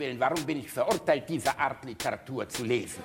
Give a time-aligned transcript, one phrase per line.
[0.00, 3.02] Willen, warum bin ich verurteilt, diese Art Literatur zu lesen?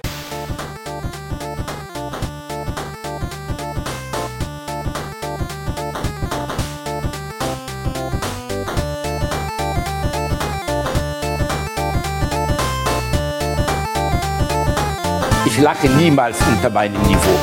[15.45, 17.37] Ich lache niemals unter meinem Niveau.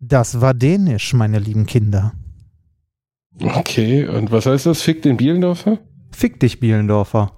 [0.00, 2.12] Das war Dänisch, meine lieben Kinder.
[3.40, 4.82] Okay, und was heißt das?
[4.82, 5.78] Fick den Bielendorfer?
[6.12, 7.32] Fick dich, Bielendorfer.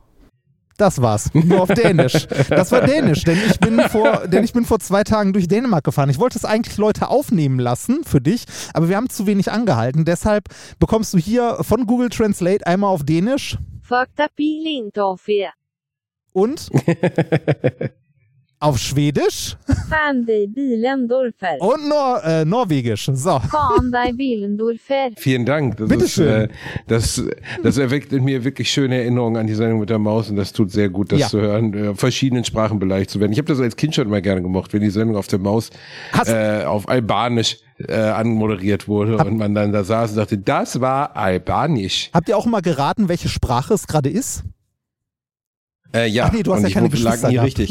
[0.79, 1.33] Das war's.
[1.35, 2.27] Nur auf Dänisch.
[2.49, 5.85] Das war Dänisch, denn ich bin vor, denn ich bin vor zwei Tagen durch Dänemark
[5.85, 6.09] gefahren.
[6.11, 10.05] Ich wollte es eigentlich Leute aufnehmen lassen für dich, aber wir haben zu wenig angehalten.
[10.05, 10.49] Deshalb
[10.79, 15.51] bekommst du hier von Google Translate einmal auf Dänisch Fakta Pilintofia.
[16.33, 16.71] und
[18.63, 19.57] auf Schwedisch
[19.89, 21.61] Fan dig Bilendorfer.
[21.61, 23.11] und Nor äh, Norwegisch.
[23.13, 23.41] So.
[23.41, 25.11] Fan dig Bilendorfer.
[25.17, 25.77] Vielen Dank.
[25.77, 26.29] Das, ist, Bitteschön.
[26.29, 26.49] äh,
[26.87, 27.23] das,
[27.63, 30.53] das erweckt in mir wirklich schöne Erinnerungen an die Sendung mit der Maus und das
[30.53, 31.29] tut sehr gut, das Ja.
[31.29, 33.33] zu hören, äh, verschiedenen Sprachen beleidigt zu werden.
[33.33, 35.71] Ich habe das als Kind schon immer gerne gemocht, wenn die Sendung auf der Maus
[36.13, 40.81] Hast- äh, auf Albanisch äh, anmoderiert wurde und man dann da saß und dachte, das
[40.81, 42.11] war Albanisch.
[42.15, 44.45] Habt ihr auch mal geraten, welche Sprache es gerade ist?
[45.95, 47.71] Äh, ja, Ach nee, du hast und ja ich keine lag Geschwister nie gehabt, richtig.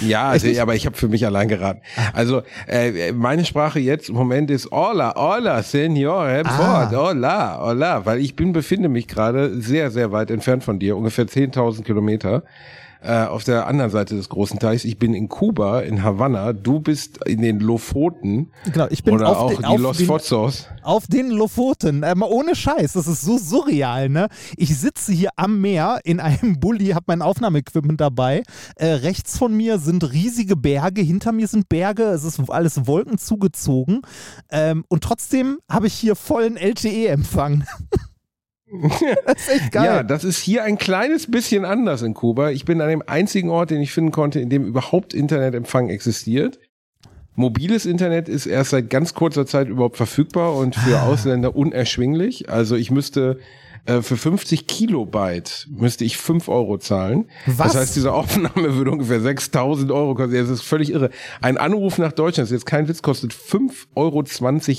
[0.00, 1.80] Ja, also, aber ich habe für mich allein geraten.
[2.12, 6.88] Also äh, meine Sprache jetzt im Moment ist Hola, hola, Senor, Ah.
[6.88, 10.96] fort, hola, hola, weil ich bin befinde mich gerade sehr, sehr weit entfernt von dir,
[10.96, 12.42] ungefähr 10.000 Kilometer
[13.06, 14.84] äh, auf der anderen Seite des großen Teichs.
[14.84, 16.52] Ich bin in Kuba, in Havanna.
[16.52, 19.96] Du bist in den Lofoten Genau, ich bin oder auf auch den- die auf Los
[19.98, 20.66] den- Fotsos.
[20.82, 24.28] Auf den Lofoten, äh, mal ohne Scheiß, das ist so surreal, ne?
[24.56, 28.42] Ich sitze hier am Meer in einem Bulli, habe mein Aufnahmeequipment dabei.
[28.76, 33.18] Äh, rechts von mir sind riesige Berge, hinter mir sind Berge, es ist alles Wolken
[33.18, 34.02] zugezogen.
[34.50, 37.64] Ähm, und trotzdem habe ich hier vollen LTE-Empfang.
[39.26, 39.84] das ist echt geil.
[39.84, 42.50] Ja, das ist hier ein kleines bisschen anders in Kuba.
[42.50, 46.58] Ich bin an dem einzigen Ort, den ich finden konnte, in dem überhaupt Internetempfang existiert.
[47.36, 52.48] Mobiles Internet ist erst seit ganz kurzer Zeit überhaupt verfügbar und für Ausländer unerschwinglich.
[52.48, 53.38] Also ich müsste
[53.86, 57.26] äh, für 50 Kilobyte müsste ich 5 Euro zahlen.
[57.46, 57.72] Was?
[57.72, 60.34] Das heißt, diese Aufnahme würde ungefähr 6000 Euro kosten.
[60.34, 61.10] Das ist völlig irre.
[61.40, 64.22] Ein Anruf nach Deutschland, das ist jetzt kein Witz, kostet 5,20 Euro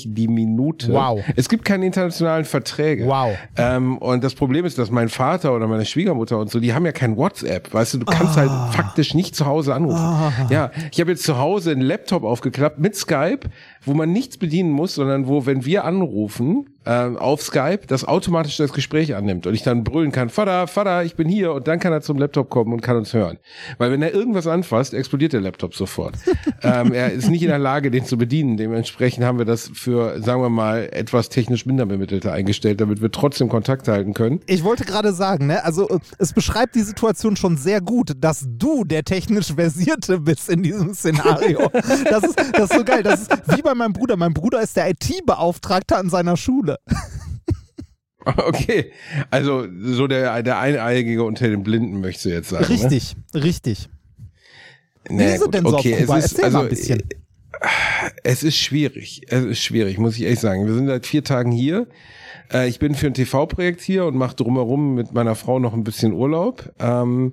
[0.06, 0.92] die Minute.
[0.92, 1.20] Wow.
[1.36, 3.06] Es gibt keine internationalen Verträge.
[3.06, 3.36] Wow.
[3.56, 6.84] Ähm, und das Problem ist, dass mein Vater oder meine Schwiegermutter und so, die haben
[6.86, 7.72] ja kein WhatsApp.
[7.72, 8.40] Weißt du, du kannst Ah.
[8.42, 9.98] halt faktisch nicht zu Hause anrufen.
[10.50, 13.48] Ja, ich habe jetzt zu Hause einen Laptop aufgeklappt mit Skype,
[13.88, 18.56] wo man nichts bedienen muss, sondern wo, wenn wir anrufen ähm, auf Skype, das automatisch
[18.56, 21.80] das Gespräch annimmt und ich dann brüllen kann, Vater, Vater, ich bin hier und dann
[21.80, 23.38] kann er zum Laptop kommen und kann uns hören.
[23.76, 26.14] Weil wenn er irgendwas anfasst, explodiert der Laptop sofort.
[26.62, 28.56] ähm, er ist nicht in der Lage, den zu bedienen.
[28.56, 33.10] Dementsprechend haben wir das für, sagen wir mal, etwas technisch minder Bemittelte eingestellt, damit wir
[33.10, 34.40] trotzdem Kontakt halten können.
[34.46, 38.46] Ich wollte gerade sagen, ne, also äh, es beschreibt die Situation schon sehr gut, dass
[38.48, 41.70] du der technisch Versierte bist in diesem Szenario.
[42.08, 43.02] Das ist, das ist so geil.
[43.02, 44.16] Das ist wie bei meinem Bruder.
[44.16, 46.78] Mein Bruder ist der IT-Beauftragte an seiner Schule.
[48.36, 48.92] Okay,
[49.30, 52.64] also so der, der Eineigige unter den Blinden möchtest du jetzt sagen.
[52.66, 53.88] Richtig, richtig.
[55.08, 55.18] Ne?
[55.18, 56.18] Wie Naja, gut, denn so okay, Kuba?
[56.18, 57.02] es ist, also, bisschen.
[58.24, 59.22] Es ist schwierig.
[59.28, 60.66] Es ist schwierig, muss ich ehrlich sagen.
[60.66, 61.86] Wir sind seit vier Tagen hier.
[62.52, 65.84] Äh, Ich bin für ein TV-Projekt hier und mache drumherum mit meiner Frau noch ein
[65.84, 66.72] bisschen Urlaub.
[66.78, 67.32] Ähm,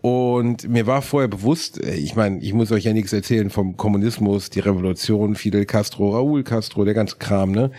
[0.00, 3.78] Und mir war vorher bewusst, äh, ich meine, ich muss euch ja nichts erzählen vom
[3.78, 7.70] Kommunismus, die Revolution, Fidel Castro, Raúl Castro, der ganze Kram, ne?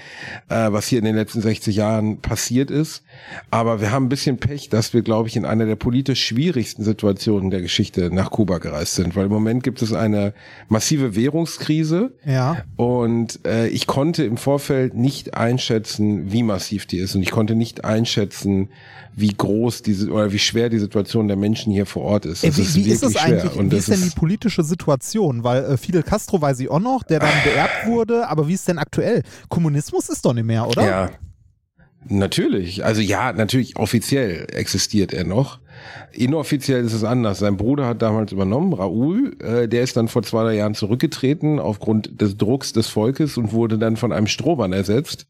[0.50, 3.04] Äh, was hier in den letzten 60 Jahren passiert ist.
[3.52, 6.84] Aber wir haben ein bisschen Pech, dass wir, glaube ich, in einer der politisch schwierigsten
[6.84, 9.16] Situationen der Geschichte nach Kuba gereist sind.
[9.16, 10.34] Weil im Moment gibt es eine
[10.68, 12.16] massive Währungskrise.
[12.26, 12.58] Ja.
[12.76, 17.16] Und äh, ich konnte im Vorfeld nicht einschätzen, wie massiv die ist.
[17.16, 18.70] Und ich konnte nicht einschätzen,
[19.16, 22.44] wie groß diese oder wie schwer die Situation der Menschen hier vor Ort ist.
[22.44, 23.42] Ey, Das wie, wie ist es wirklich schwer.
[23.42, 23.56] eigentlich?
[23.56, 25.44] Und wie das ist denn die politische Situation?
[25.44, 28.68] Weil äh, Fidel Castro weiß ich auch noch, der dann beerbt wurde, aber wie ist
[28.68, 29.24] denn aktuell?
[29.50, 30.86] Kommunismus ist doch nicht mehr, oder?
[30.86, 31.10] Ja.
[32.08, 32.86] Natürlich.
[32.86, 35.60] Also ja, natürlich offiziell existiert er noch.
[36.12, 37.40] Inoffiziell ist es anders.
[37.40, 39.36] Sein Bruder hat damals übernommen, Raoul.
[39.42, 43.54] Äh, der ist dann vor zwei, drei Jahren zurückgetreten aufgrund des Drucks des Volkes und
[43.54, 45.26] wurde dann von einem Strohmann ersetzt.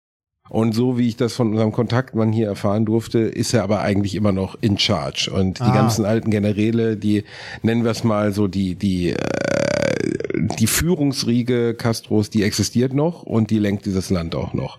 [0.50, 4.14] Und so wie ich das von unserem Kontaktmann hier erfahren durfte, ist er aber eigentlich
[4.16, 5.32] immer noch in charge.
[5.34, 5.74] Und die Ah.
[5.74, 7.24] ganzen alten Generäle, die
[7.64, 9.16] nennen wir es mal so, die, die, äh,
[10.60, 14.78] die Führungsriege Castros, die existiert noch und die lenkt dieses Land auch noch.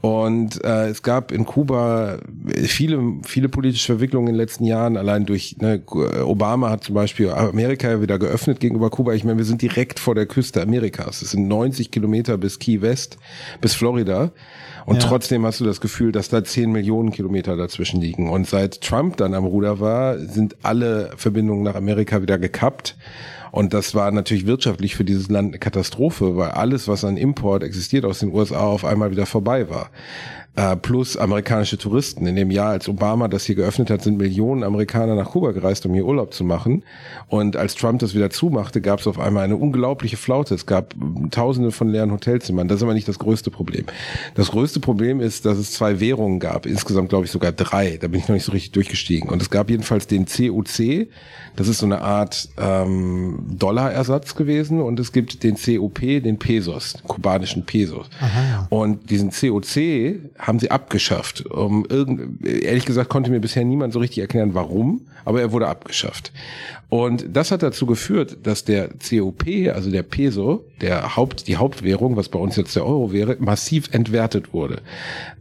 [0.00, 2.18] Und äh, es gab in Kuba
[2.64, 5.82] viele, viele politische Verwicklungen in den letzten Jahren, allein durch, ne,
[6.24, 9.14] Obama hat zum Beispiel Amerika wieder geöffnet gegenüber Kuba.
[9.14, 11.22] Ich meine, wir sind direkt vor der Küste Amerikas.
[11.22, 13.18] Es sind 90 Kilometer bis Key West,
[13.60, 14.32] bis Florida.
[14.86, 15.08] Und Ja.
[15.08, 18.30] trotzdem hast du das Gefühl, dass da 10 Millionen Kilometer dazwischen liegen.
[18.30, 22.96] Und seit Trump dann am Ruder war, sind alle Verbindungen nach Amerika wieder gekappt.
[23.50, 27.62] Und das war natürlich wirtschaftlich für dieses Land eine Katastrophe, weil alles, was an Import
[27.64, 29.90] existiert aus den USA, auf einmal wieder vorbei war.
[30.56, 32.26] Äh, plus amerikanische Touristen.
[32.26, 35.84] In dem Jahr, als Obama das hier geöffnet hat, sind Millionen Amerikaner nach Kuba gereist,
[35.84, 36.82] um hier Urlaub zu machen.
[37.28, 40.54] Und als Trump das wieder zumachte, gab es auf einmal eine unglaubliche Flaute.
[40.54, 42.68] Es gab mm, tausende von leeren Hotelzimmern.
[42.68, 43.84] Das ist aber nicht das größte Problem.
[44.34, 46.64] Das größte Problem ist, dass es zwei Währungen gab.
[46.64, 47.98] Insgesamt glaube ich sogar drei.
[48.00, 49.28] Da bin ich noch nicht so richtig durchgestiegen.
[49.28, 51.08] Und es gab jedenfalls den COC.
[51.56, 54.80] Das ist so eine Art ähm, Dollarersatz gewesen.
[54.80, 58.08] Und es gibt den COP, den Pesos, den kubanischen Pesos.
[58.70, 61.44] Und diesen COC haben sie abgeschafft.
[61.46, 65.66] Um irgend, ehrlich gesagt konnte mir bisher niemand so richtig erklären, warum, aber er wurde
[65.66, 66.32] abgeschafft.
[66.88, 69.44] Und das hat dazu geführt, dass der COP,
[69.74, 73.92] also der Peso, der Haupt, die Hauptwährung, was bei uns jetzt der Euro wäre, massiv
[73.92, 74.82] entwertet wurde.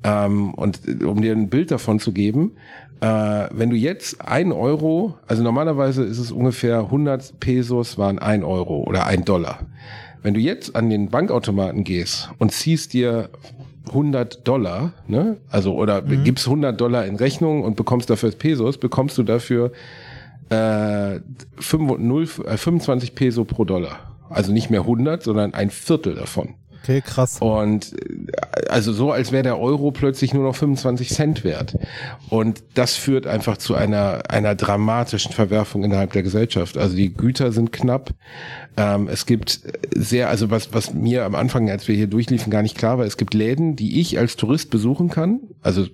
[0.03, 2.53] Ähm, und um dir ein Bild davon zu geben,
[3.01, 8.43] äh, wenn du jetzt ein Euro, also normalerweise ist es ungefähr 100 Pesos waren ein
[8.43, 9.59] Euro oder ein Dollar.
[10.23, 13.29] Wenn du jetzt an den Bankautomaten gehst und ziehst dir
[13.87, 15.37] 100 Dollar, ne?
[15.49, 19.71] Also oder gibst 100 Dollar in Rechnung und bekommst dafür Pesos, bekommst du dafür
[20.49, 21.19] äh,
[21.57, 23.99] 5 0, äh, 25 Peso pro Dollar.
[24.29, 26.55] Also nicht mehr 100, sondern ein Viertel davon.
[26.85, 27.37] Okay, krass.
[27.39, 31.75] Und äh, also so, als wäre der Euro plötzlich nur noch 25 Cent wert.
[32.29, 36.77] Und das führt einfach zu einer, einer dramatischen Verwerfung innerhalb der Gesellschaft.
[36.77, 38.11] Also die Güter sind knapp.
[38.77, 39.61] Ähm, es gibt
[39.95, 43.05] sehr, also was, was mir am Anfang, als wir hier durchliefen, gar nicht klar war,
[43.05, 45.87] es gibt Läden, die ich als Tourist besuchen kann, also äh,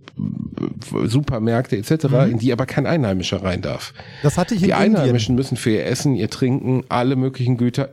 [1.05, 3.93] Supermärkte etc., in die aber kein Einheimischer rein darf.
[4.23, 4.97] Das hatte ich Die Indien.
[4.97, 7.89] Einheimischen müssen für ihr Essen, ihr Trinken, alle möglichen Güter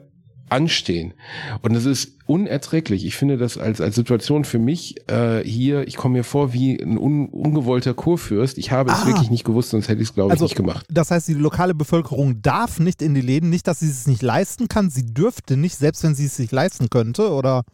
[0.50, 1.14] anstehen.
[1.62, 3.04] Und es ist unerträglich.
[3.06, 6.76] Ich finde das als, als Situation für mich äh, hier, ich komme mir vor wie
[6.80, 8.58] ein un, ungewollter Kurfürst.
[8.58, 9.06] Ich habe es Ah.
[9.06, 10.86] wirklich nicht gewusst, sonst hätte ich es, glaube ich, Also, nicht gemacht.
[10.90, 14.22] das heißt, die lokale Bevölkerung darf nicht in die Läden, nicht, dass sie es nicht
[14.22, 17.64] leisten kann, sie dürfte nicht, selbst wenn sie es sich leisten könnte, oder?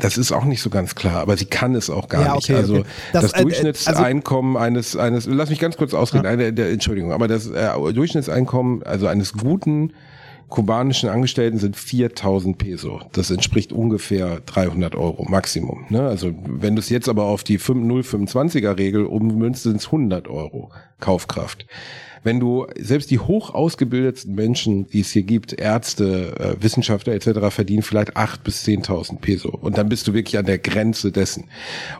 [0.00, 2.44] Das ist auch nicht so ganz klar, aber sie kann es auch gar Ja, nicht.
[2.50, 2.84] okay, also okay.
[3.12, 7.28] Das, das, äh, Durchschnittseinkommen eines, eines, lass mich ganz kurz ausreden, eine, der, Entschuldigung, aber
[7.28, 9.92] das äh, Durchschnittseinkommen, also eines guten
[10.48, 13.00] kubanischen Angestellten sind 4000 Peso.
[13.12, 15.86] Das entspricht ungefähr 300 Euro Maximum.
[15.88, 16.02] Ne?
[16.06, 20.70] Also wenn du es jetzt aber auf die 0,25er Regel ummünzt, sind es 100 Euro
[21.00, 21.66] Kaufkraft.
[22.24, 27.50] Wenn du selbst die hoch ausgebildetsten Menschen, die es hier gibt, Ärzte, äh, Wissenschaftler etc.,
[27.50, 29.50] verdienen vielleicht 8.000 bis 10.000 Peso.
[29.50, 31.44] Und dann bist du wirklich an der Grenze dessen.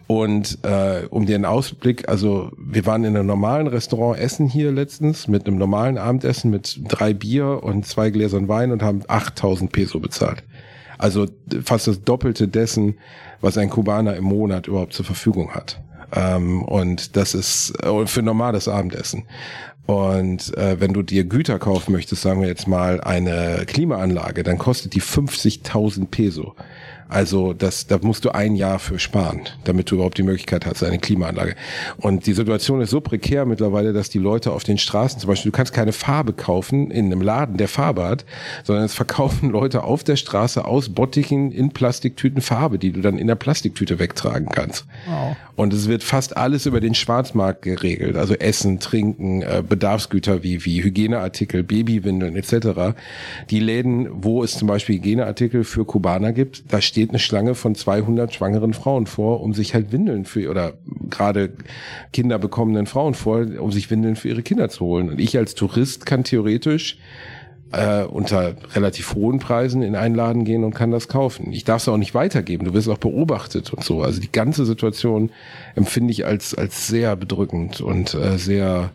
[0.06, 4.72] Und äh, um dir einen Ausblick, also wir waren in einem normalen Restaurant essen hier
[4.72, 9.70] letztens mit einem normalen Abendessen mit drei Bier und zwei Gläsern Wein und haben 8.000
[9.70, 10.42] Peso bezahlt.
[10.96, 11.26] Also
[11.64, 12.96] fast das Doppelte dessen,
[13.42, 15.82] was ein Kubaner im Monat überhaupt zur Verfügung hat.
[16.14, 19.24] Ähm, und das ist äh, für normales Abendessen.
[19.86, 24.58] Und äh, wenn du dir Güter kaufen möchtest, sagen wir jetzt mal eine Klimaanlage, dann
[24.58, 26.54] kostet die 50.000 Peso.
[27.08, 30.82] Also das, da musst du ein Jahr für sparen, damit du überhaupt die Möglichkeit hast,
[30.82, 31.54] eine Klimaanlage.
[31.98, 35.52] Und die Situation ist so prekär mittlerweile, dass die Leute auf den Straßen, zum Beispiel,
[35.52, 38.24] du kannst keine Farbe kaufen in einem Laden, der Farbe hat,
[38.64, 43.18] sondern es verkaufen Leute auf der Straße aus Bottichen in Plastiktüten Farbe, die du dann
[43.18, 44.86] in der Plastiktüte wegtragen kannst.
[45.56, 50.64] Und es wird fast alles über den Schwarzmarkt geregelt, also Essen, Trinken, äh, Bedarfsgüter wie,
[50.64, 52.96] wie Hygieneartikel, Babywindeln etc.
[53.50, 57.74] Die Läden, wo es zum Beispiel Hygieneartikel für Kubaner gibt, da steht eine Schlange von
[57.74, 60.74] 200 schwangeren Frauen vor, um sich halt Windeln für, oder
[61.10, 61.52] gerade
[62.12, 65.08] Kinder bekommenden Frauen vor, um sich Windeln für ihre Kinder zu holen.
[65.08, 66.98] Und ich als Tourist kann theoretisch
[67.72, 71.52] äh, unter relativ hohen Preisen in einen Laden gehen und kann das kaufen.
[71.52, 72.64] Ich darf es auch nicht weitergeben.
[72.64, 74.02] Du wirst auch beobachtet und so.
[74.02, 75.30] Also die ganze Situation
[75.74, 78.92] empfinde ich als als sehr bedrückend und äh, sehr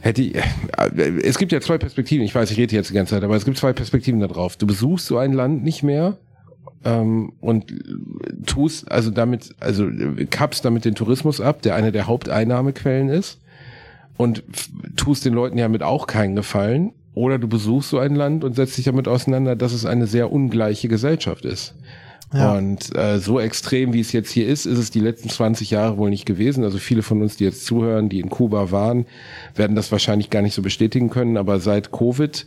[0.00, 0.42] hätte ich, äh,
[1.22, 2.24] es gibt ja zwei Perspektiven.
[2.24, 4.56] Ich weiß, ich rede jetzt die ganze Zeit, aber es gibt zwei Perspektiven darauf.
[4.56, 6.18] Du besuchst so ein Land nicht mehr
[6.84, 7.74] ähm, und
[8.46, 13.40] tust also damit, also äh, kappst damit den Tourismus ab, der eine der Haupteinnahmequellen ist
[14.16, 14.42] und
[14.96, 16.92] tust den Leuten ja mit auch keinen Gefallen.
[17.12, 20.30] Oder du besuchst so ein Land und setzt dich damit auseinander, dass es eine sehr
[20.30, 21.74] ungleiche Gesellschaft ist.
[22.32, 22.54] Ja.
[22.54, 25.98] Und äh, so extrem, wie es jetzt hier ist, ist es die letzten 20 Jahre
[25.98, 26.62] wohl nicht gewesen.
[26.62, 29.06] Also viele von uns, die jetzt zuhören, die in Kuba waren,
[29.56, 31.36] werden das wahrscheinlich gar nicht so bestätigen können.
[31.36, 32.46] Aber seit Covid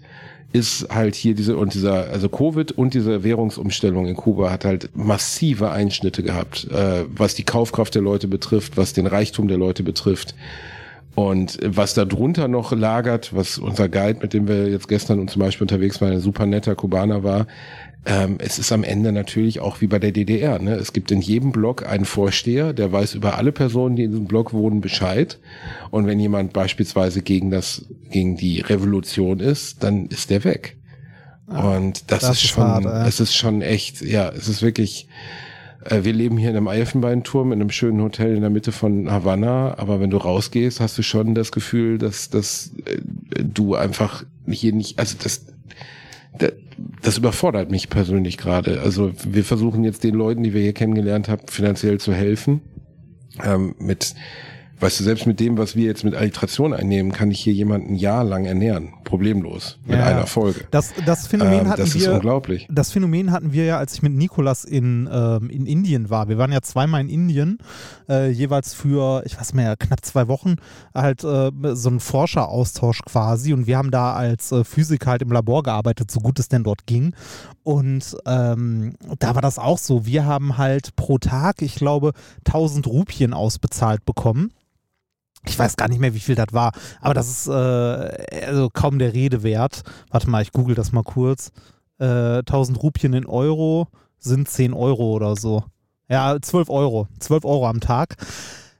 [0.54, 4.90] ist halt hier diese und dieser, also Covid und diese Währungsumstellung in Kuba hat halt
[4.96, 9.84] massive Einschnitte gehabt, äh, was die Kaufkraft der Leute betrifft, was den Reichtum der Leute
[9.84, 10.36] betrifft.
[11.16, 15.40] Und was da drunter noch lagert, was unser Guide, mit dem wir jetzt gestern zum
[15.42, 17.46] Beispiel unterwegs waren, ein super netter Kubaner war,
[18.06, 20.60] ähm, es ist am Ende natürlich auch wie bei der DDR.
[20.60, 20.76] Ne?
[20.76, 24.26] Es gibt in jedem Block einen Vorsteher, der weiß über alle Personen, die in diesem
[24.26, 25.40] Block wohnen, Bescheid.
[25.90, 30.76] Und wenn jemand beispielsweise gegen das, gegen die Revolution ist, dann ist der weg.
[31.48, 33.08] Ah, Und das, das ist schon, ey.
[33.08, 35.08] es ist schon echt, ja, es ist wirklich,
[35.86, 39.10] äh, wir leben hier in einem Elfenbeinturm, in einem schönen Hotel in der Mitte von
[39.10, 43.00] Havanna, aber wenn du rausgehst, hast du schon das Gefühl, dass, dass äh,
[43.44, 45.46] du einfach hier nicht, also das,
[46.38, 46.54] das,
[47.04, 48.82] das überfordert mich persönlich gerade.
[48.82, 52.62] Also wir versuchen jetzt den Leuten, die wir hier kennengelernt haben, finanziell zu helfen.
[53.44, 54.16] Ähm, mit,
[54.80, 57.94] weißt du, selbst mit dem, was wir jetzt mit Alliteration einnehmen, kann ich hier jemanden
[57.94, 58.94] ein Jahr lang ernähren.
[59.04, 59.78] Problemlos.
[59.86, 60.66] Mit Ja, einer Folge.
[60.72, 62.14] Das, das Phänomen Ähm, hatten das ist wir.
[62.14, 62.68] unglaublich.
[62.72, 66.30] Das Phänomen hatten wir ja, als ich mit Nikolas in, ähm, in Indien war.
[66.30, 67.58] Wir waren ja zweimal in Indien,
[68.10, 70.56] äh, jeweils für, ich weiß mehr, knapp zwei Wochen,
[70.94, 73.54] halt äh, so ein Forscheraustausch quasi.
[73.54, 76.64] Und wir haben da als äh, Physiker halt im Labor gearbeitet, so gut es denn
[76.64, 77.14] dort ging.
[77.64, 80.06] Und ähm, da war das auch so.
[80.06, 82.14] Wir haben halt pro Tag, ich glaube,
[82.48, 84.52] 1000 Rupien ausbezahlt bekommen.
[85.46, 86.72] Ich weiß gar nicht mehr, wie viel das war,
[87.02, 89.84] aber das ist äh, also kaum der Rede wert.
[90.10, 91.52] Warte mal, ich google das mal kurz.
[92.00, 93.88] Äh, 1000 Rupien in Euro
[94.20, 95.64] sind 10 Euro oder so.
[96.10, 97.08] Ja, 12 Euro.
[97.20, 98.16] 12 Euro am Tag.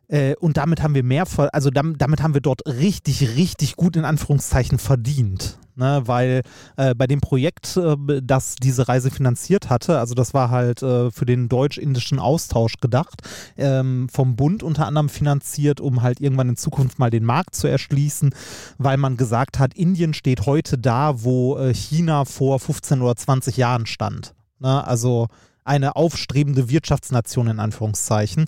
[0.08, 4.06] Äh, und damit haben wir mehr, also damit haben wir dort richtig, richtig gut in
[4.06, 5.58] Anführungszeichen verdient.
[5.76, 6.44] Ne, weil
[6.78, 11.10] äh, bei dem Projekt, äh, das diese Reise finanziert hatte, also das war halt äh,
[11.10, 13.24] für den deutsch-indischen Austausch gedacht,
[13.58, 17.66] ähm, vom Bund unter anderem finanziert, um halt irgendwann in Zukunft mal den Markt zu
[17.66, 18.36] erschließen,
[18.78, 23.58] weil man gesagt hat, Indien steht heute da, wo äh, China vor 15 oder 20
[23.58, 24.36] Jahren stand.
[24.60, 25.28] Ne, also
[25.66, 28.46] eine aufstrebende Wirtschaftsnation in Anführungszeichen.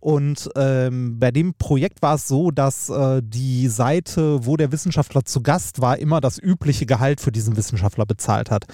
[0.00, 5.24] Und ähm, bei dem Projekt war es so, dass äh, die Seite, wo der Wissenschaftler
[5.24, 8.66] zu Gast war, immer das übliche Gehalt für diesen Wissenschaftler bezahlt hat.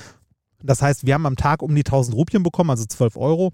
[0.63, 3.53] Das heißt, wir haben am Tag um die 1000 Rupien bekommen, also 12 Euro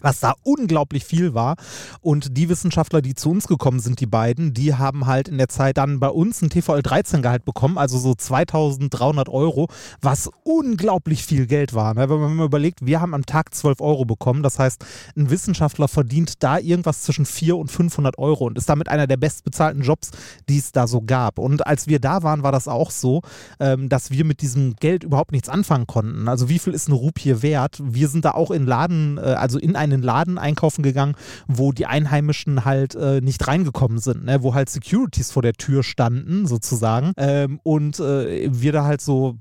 [0.00, 1.56] was da unglaublich viel war.
[2.00, 5.48] Und die Wissenschaftler, die zu uns gekommen sind, die beiden, die haben halt in der
[5.48, 9.68] Zeit dann bei uns ein TVL-13-Gehalt bekommen, also so 2300 Euro,
[10.00, 11.94] was unglaublich viel Geld war.
[11.94, 12.08] Ne?
[12.08, 14.84] Wenn man mal überlegt, wir haben am Tag 12 Euro bekommen, das heißt,
[15.16, 19.16] ein Wissenschaftler verdient da irgendwas zwischen 400 und 500 Euro und ist damit einer der
[19.16, 20.10] bestbezahlten Jobs,
[20.48, 21.38] die es da so gab.
[21.38, 23.22] Und als wir da waren, war das auch so,
[23.60, 26.28] ähm, dass wir mit diesem Geld überhaupt nichts anfangen konnten.
[26.28, 27.80] Also wie viel ist eine Rupie wert?
[27.82, 31.14] Wir sind da auch in Laden, äh, also in einen Laden einkaufen gegangen,
[31.46, 34.42] wo die Einheimischen halt äh, nicht reingekommen sind, ne?
[34.42, 37.12] wo halt Securities vor der Tür standen, sozusagen.
[37.16, 39.36] Ähm, und äh, wir da halt so,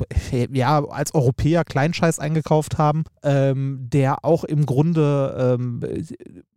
[0.51, 5.81] ja, als Europäer Kleinscheiß eingekauft haben, ähm, der auch im Grunde, ähm,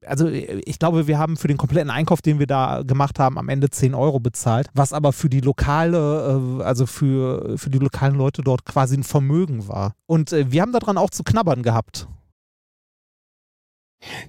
[0.07, 3.49] also ich glaube, wir haben für den kompletten Einkauf, den wir da gemacht haben, am
[3.49, 8.15] Ende 10 Euro bezahlt, was aber für die lokale, äh, also für, für die lokalen
[8.15, 9.95] Leute dort quasi ein Vermögen war.
[10.07, 12.09] Und äh, wir haben daran auch zu knabbern gehabt.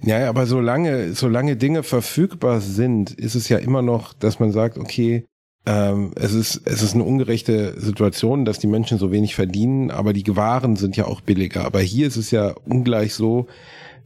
[0.02, 4.76] Ja, aber solange, solange Dinge verfügbar sind, ist es ja immer noch, dass man sagt,
[4.78, 5.24] okay,
[5.64, 10.12] ähm, es ist, es ist eine ungerechte Situation, dass die Menschen so wenig verdienen, aber
[10.12, 11.64] die Waren sind ja auch billiger.
[11.64, 13.46] Aber hier ist es ja ungleich so,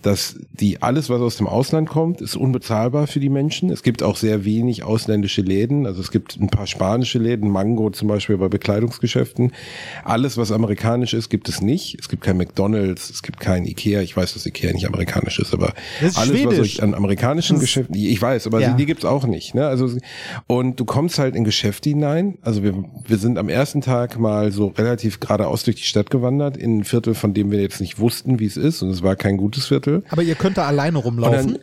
[0.03, 3.71] dass die alles, was aus dem Ausland kommt, ist unbezahlbar für die Menschen.
[3.71, 5.87] Es gibt auch sehr wenig ausländische Läden.
[5.87, 9.53] Also es gibt ein paar spanische Läden, Mango zum Beispiel bei Bekleidungsgeschäften.
[10.05, 11.97] Alles, was amerikanisch ist, gibt es nicht.
[12.01, 14.01] Es gibt kein McDonalds, es gibt kein Ikea.
[14.03, 16.59] Ich weiß, dass Ikea nicht amerikanisch ist, aber ist alles, was schwedisch.
[16.61, 18.71] euch an amerikanischen Das- Geschäften, ich weiß, aber Ja.
[18.71, 19.55] die, die gibt's auch nicht.
[19.55, 19.67] Ne?
[19.67, 19.91] Also
[20.47, 22.39] und du kommst halt in Geschäfte hinein.
[22.43, 26.57] Also wir, wir sind am ersten Tag mal so relativ geradeaus durch die Stadt gewandert
[26.57, 29.17] in ein Viertel, von dem wir jetzt nicht wussten, wie es ist, und es war
[29.17, 29.86] kein gutes Viertel.
[30.11, 31.59] Aber ihr könnt da alleine rumlaufen.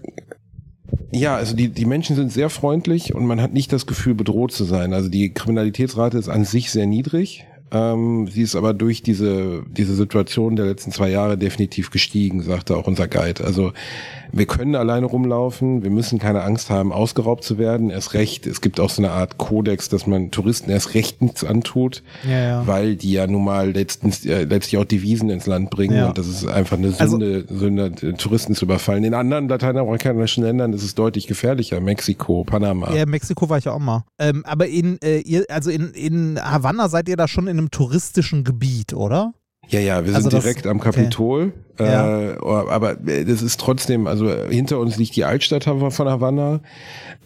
[1.11, 4.51] ja, also die, die Menschen sind sehr freundlich und man hat nicht das Gefühl, bedroht
[4.51, 4.93] zu sein.
[4.93, 7.45] Also die Kriminalitätsrate ist an sich sehr niedrig.
[7.73, 12.77] Ähm, sie ist aber durch diese, diese Situation der letzten zwei Jahre definitiv gestiegen, sagte
[12.77, 13.43] auch unser Guide.
[13.43, 13.73] Also
[14.31, 17.89] wir können alleine rumlaufen, wir müssen keine Angst haben, ausgeraubt zu werden.
[17.89, 21.43] Erst recht, es gibt auch so eine Art Kodex, dass man Touristen erst recht nichts
[21.43, 22.67] antut, Ja, ja.
[22.67, 26.07] weil die ja nun mal letztens, äh, letztlich auch Devisen ins Land bringen Ja.
[26.07, 29.03] und das ist einfach eine Also- Sünde, Sünde, äh, Touristen zu überfallen.
[29.03, 31.79] In anderen lateinamerikanischen Ländern ist es deutlich gefährlicher.
[31.79, 32.93] Mexiko, Panama.
[32.93, 34.03] Ja, in Mexiko war ich ja auch mal.
[34.19, 37.62] Ähm, aber in, äh, ihr, also in, in Havanna seid ihr da schon in einem
[37.71, 39.33] touristischen Gebiet, oder?
[39.69, 40.89] Ja, ja, wir Also sind das- direkt am okay.
[41.79, 42.33] Ja.
[42.33, 46.61] Äh, aber das ist trotzdem, also hinter uns liegt die Altstadt von Havanna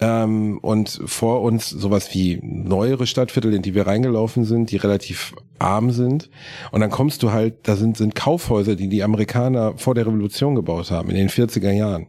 [0.00, 5.34] ähm, und vor uns sowas wie neuere Stadtviertel, in die wir reingelaufen sind, die relativ
[5.58, 6.30] arm sind.
[6.70, 10.54] Und dann kommst du halt, da sind, sind Kaufhäuser, die die Amerikaner vor der Revolution
[10.54, 12.06] gebaut haben, in den 40er Jahren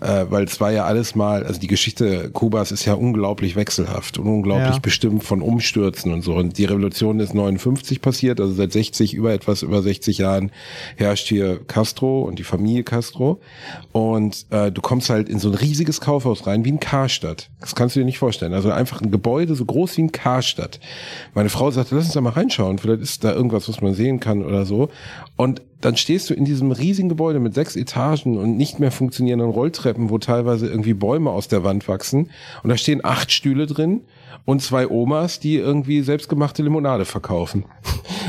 [0.00, 4.18] äh, weil es war ja alles mal, also die Geschichte Kubas ist ja unglaublich wechselhaft
[4.18, 4.78] und unglaublich Ja.
[4.80, 6.34] bestimmt von Umstürzen und so.
[6.34, 10.50] Und die Revolution ist 59 passiert, also seit 60, über etwas über 60 Jahren
[10.96, 13.40] herrscht hier Castro und die Familie Castro.
[13.92, 17.50] Und äh, du kommst halt in so ein riesiges Kaufhaus rein, wie ein Karstadt.
[17.60, 18.54] Das kannst du dir nicht vorstellen.
[18.54, 20.80] Also einfach ein Gebäude so groß wie ein Karstadt.
[21.34, 24.20] Meine Frau sagte, lass uns da mal reinschauen, vielleicht ist da irgendwas, was man sehen
[24.20, 24.88] kann oder so.
[25.36, 29.50] Und dann stehst du in diesem riesigen Gebäude mit sechs Etagen und nicht mehr funktionierenden
[29.50, 32.30] Rolltreppen, wo teilweise irgendwie Bäume aus der Wand wachsen.
[32.62, 34.02] Und da stehen acht Stühle drin
[34.44, 37.64] und zwei Omas, die irgendwie selbstgemachte Limonade verkaufen.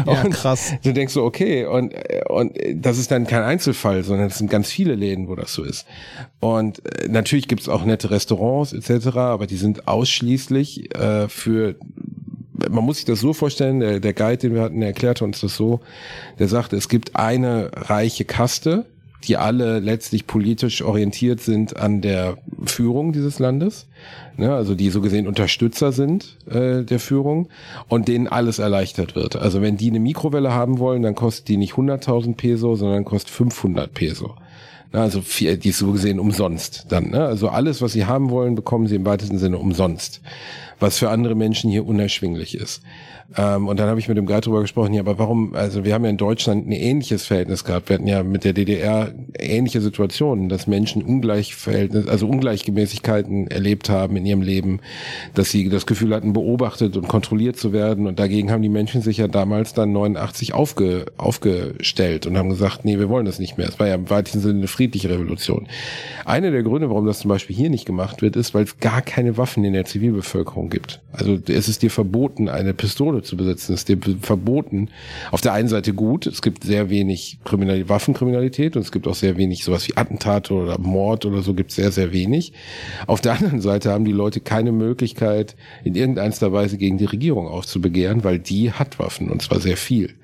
[0.06, 0.74] Ja, und krass.
[0.84, 1.94] Du denkst so, okay, und,
[2.30, 5.64] und das ist dann kein Einzelfall, sondern es sind ganz viele Läden, wo das so
[5.64, 5.86] ist.
[6.40, 11.76] Und äh, natürlich gibt's auch nette Restaurants etc., aber die sind ausschließlich äh, für
[12.70, 15.42] man muss sich das so vorstellen, der, der Guide, den wir hatten, der erklärte uns
[15.42, 15.82] das so,
[16.40, 18.86] der sagte, es gibt eine reiche Kaste,
[19.24, 23.88] die alle letztlich politisch orientiert sind an der Führung dieses Landes,
[24.38, 27.50] ne, also die so gesehen Unterstützer sind äh, der Führung
[27.88, 29.36] und denen alles erleichtert wird.
[29.36, 33.32] Also wenn die eine Mikrowelle haben wollen, dann kostet die nicht 100.000 Peso, sondern kostet
[33.32, 34.36] 500 Peso.
[34.92, 37.12] Na, Also vier, die ist so gesehen umsonst dann.
[37.12, 37.26] Ne?
[37.26, 40.22] Also alles, was sie haben wollen, bekommen sie im weitesten Sinne umsonst,
[40.82, 42.82] was für andere Menschen hier unerschwinglich ist.
[43.38, 45.94] Ähm, und dann habe ich mit dem Guide darüber gesprochen, ja, aber warum, also wir
[45.94, 47.90] haben ja in Deutschland ein ähnliches Verhältnis gehabt.
[47.90, 54.18] Wir hatten ja mit der DDR ähnliche Situationen, dass Menschen Ungleichverhältnis, also Ungleichgemäßigkeiten erlebt haben
[54.18, 54.80] in ihrem Leben,
[55.34, 58.06] dass sie das Gefühl hatten, beobachtet und kontrolliert zu werden.
[58.08, 62.84] Und dagegen haben die Menschen sich ja damals dann 89 aufge, aufgestellt und haben gesagt,
[62.84, 63.70] nee, wir wollen das nicht mehr.
[63.70, 65.68] Es war ja im weitesten Sinne eine friedliche Revolution.
[66.26, 69.02] Einer der Gründe, warum das zum Beispiel hier nicht gemacht wird, ist, weil es gar
[69.02, 71.02] keine Waffen in der Zivilbevölkerung gibt.
[71.12, 73.74] Also es ist dir verboten, eine Pistole zu besitzen.
[73.74, 74.90] Es ist dir verboten.
[75.30, 79.16] Auf der einen Seite gut, es gibt sehr wenig Kriminalität, Waffenkriminalität und es gibt auch
[79.16, 82.54] sehr wenig sowas wie Attentate oder Mord oder so gibt es sehr, sehr wenig.
[83.06, 87.48] Auf der anderen Seite haben die Leute keine Möglichkeit, in irgendeiner Weise gegen die Regierung
[87.48, 90.16] aufzubegehren, weil die hat Waffen und zwar sehr viel.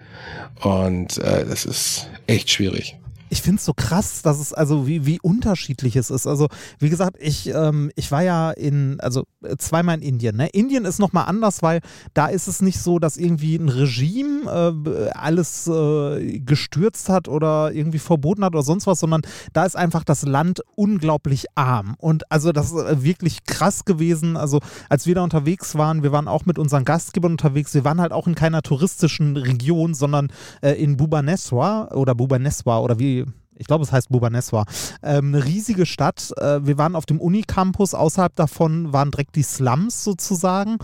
[0.61, 2.97] Und äh, das ist echt schwierig.
[3.29, 6.27] Ich finde es so krass, dass es also wie, wie unterschiedlich es ist.
[6.27, 6.47] Also
[6.79, 10.37] wie gesagt, ich, ähm, ich war ja in, also äh, zweimal in Indien.
[10.37, 10.47] Ne?
[10.49, 11.81] Indien ist nochmal anders, weil
[12.13, 14.49] da ist es nicht so, dass irgendwie ein Regime
[14.85, 19.21] äh, alles äh, gestürzt hat oder irgendwie verboten hat oder sonst was, sondern
[19.53, 21.95] da ist einfach das Land unglaublich arm.
[21.97, 24.37] Und also das ist äh, wirklich krass gewesen.
[24.37, 24.59] Also
[24.89, 28.13] als wir da unterwegs waren, wir waren auch mit unseren Gastgebern unterwegs, wir waren halt
[28.13, 30.29] auch in keiner touristischen Region, sondern
[30.61, 33.16] äh, in Bhubaneswar oder Bhubaneswar oder wie
[33.57, 34.65] ich glaube, es heißt Bhubaneswar.
[35.03, 36.31] Ähm, eine riesige Stadt.
[36.37, 37.93] Äh, wir waren auf dem Unicampus.
[37.93, 40.77] Außerhalb davon waren direkt die Slums sozusagen.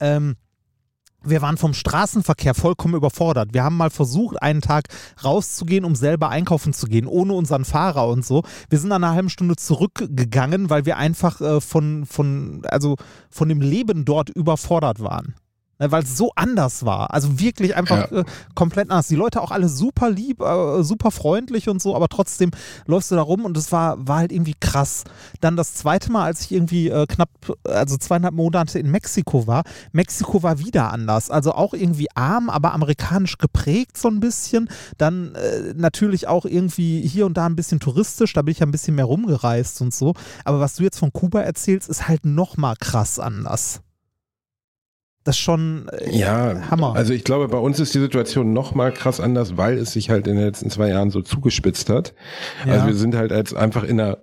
[0.00, 0.36] Ähm,
[1.24, 3.52] wir waren vom Straßenverkehr vollkommen überfordert.
[3.52, 4.84] Wir haben mal versucht, einen Tag
[5.24, 8.44] rauszugehen, um selber einkaufen zu gehen, ohne unseren Fahrer und so.
[8.70, 12.96] Wir sind nach einer halben Stunde zurückgegangen, weil wir einfach äh, von, von, also
[13.30, 15.34] von dem Leben dort überfordert waren.
[15.80, 17.14] Ne, Weil es so anders war.
[17.14, 18.18] Also wirklich einfach Ja.
[18.20, 19.06] äh, komplett anders.
[19.08, 22.50] Die Leute auch alle super lieb, äh, super freundlich und so, aber trotzdem
[22.86, 25.04] läufst du da rum und es war, war halt irgendwie krass.
[25.40, 27.28] Dann das zweite Mal, als ich irgendwie äh, knapp,
[27.64, 29.62] also zweieinhalb Monate in Mexiko war,
[29.92, 31.30] Mexiko war wieder anders.
[31.30, 34.68] Also auch irgendwie arm, aber amerikanisch geprägt so ein bisschen.
[34.96, 38.66] Dann äh, natürlich auch irgendwie hier und da ein bisschen touristisch, da bin ich ja
[38.66, 40.14] ein bisschen mehr rumgereist und so.
[40.44, 43.80] Aber was du jetzt von Kuba erzählst, ist halt nochmal krass anders.
[45.28, 46.94] Das ist schon äh, Ja, Hammer.
[46.96, 50.08] Also ich glaube, bei uns ist die Situation noch mal krass anders, weil es sich
[50.08, 52.14] halt in den letzten zwei Jahren so zugespitzt hat.
[52.66, 52.72] Ja.
[52.72, 54.16] Also wir sind halt jetzt einfach in einer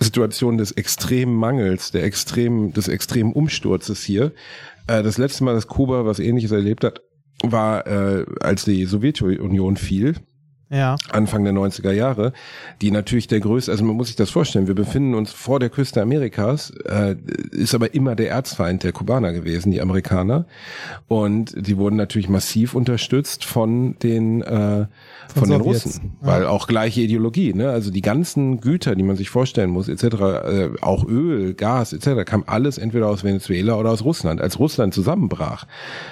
[0.00, 4.32] Situation des extremen Mangels, der extremen, des extremen Umsturzes hier.
[4.86, 7.00] Äh, das letzte Mal, dass Kuba was ähnliches erlebt hat,
[7.42, 10.16] war, äh, als die Sowjetunion fiel.
[10.70, 10.96] Ja.
[11.10, 12.32] Anfang der 90er Jahre,
[12.80, 15.68] die natürlich der größte, also man muss sich das vorstellen, wir befinden uns vor der
[15.70, 17.16] Küste Amerikas, äh,
[17.50, 20.46] ist aber immer der Erzfeind der Kubaner gewesen, die Amerikaner.
[21.08, 24.86] Und die wurden natürlich massiv unterstützt von den, äh,
[25.34, 25.60] von, den.
[25.60, 26.26] Russen, Ja.
[26.28, 27.70] weil auch gleiche Ideologie, ne?
[27.70, 32.24] Also die ganzen Güter, die man sich vorstellen muss, etc., äh, auch Öl, Gas, etc.,
[32.24, 34.40] kam alles entweder aus Venezuela oder aus Russland.
[34.40, 35.66] Als Russland zusammenbrach,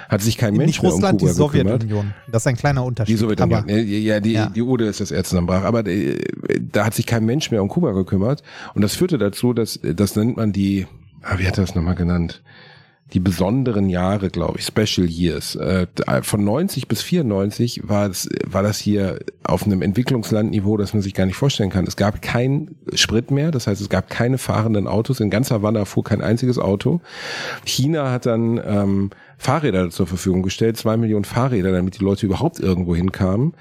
[0.09, 1.81] hat sich kein Mensch Nicht mehr Russland, um die Kuba gekümmert.
[1.83, 2.13] Sowjetunion.
[2.31, 3.13] Das ist ein kleiner Unterschied.
[3.13, 3.59] Die Sowjetunion.
[3.63, 4.42] Aber- Ja, die, Ja.
[4.49, 5.63] Die Ude ist das Erz zusammenbrach.
[5.63, 6.17] Aber äh,
[6.59, 8.43] da hat sich kein Mensch mehr um Kuba gekümmert.
[8.73, 10.87] Und das führte dazu, dass, das nennt man die,
[11.21, 12.41] ah, wie hat er das nochmal genannt?
[13.13, 15.55] die besonderen Jahre, glaube ich, Special Years.
[15.55, 15.87] Äh,
[16.23, 21.13] von 90 bis 94 war das, war das hier auf einem Entwicklungslandniveau, das man sich
[21.13, 21.85] gar nicht vorstellen kann.
[21.85, 25.19] Es gab kein Sprit mehr, das heißt, es gab keine fahrenden Autos.
[25.19, 27.01] In ganz Havanna fuhr kein einziges Auto.
[27.65, 29.09] China hat dann ähm,
[29.43, 33.53] Fahrräder zur Verfügung gestellt, zwei Millionen Fahrräder, damit die Leute überhaupt irgendwo hinkamen.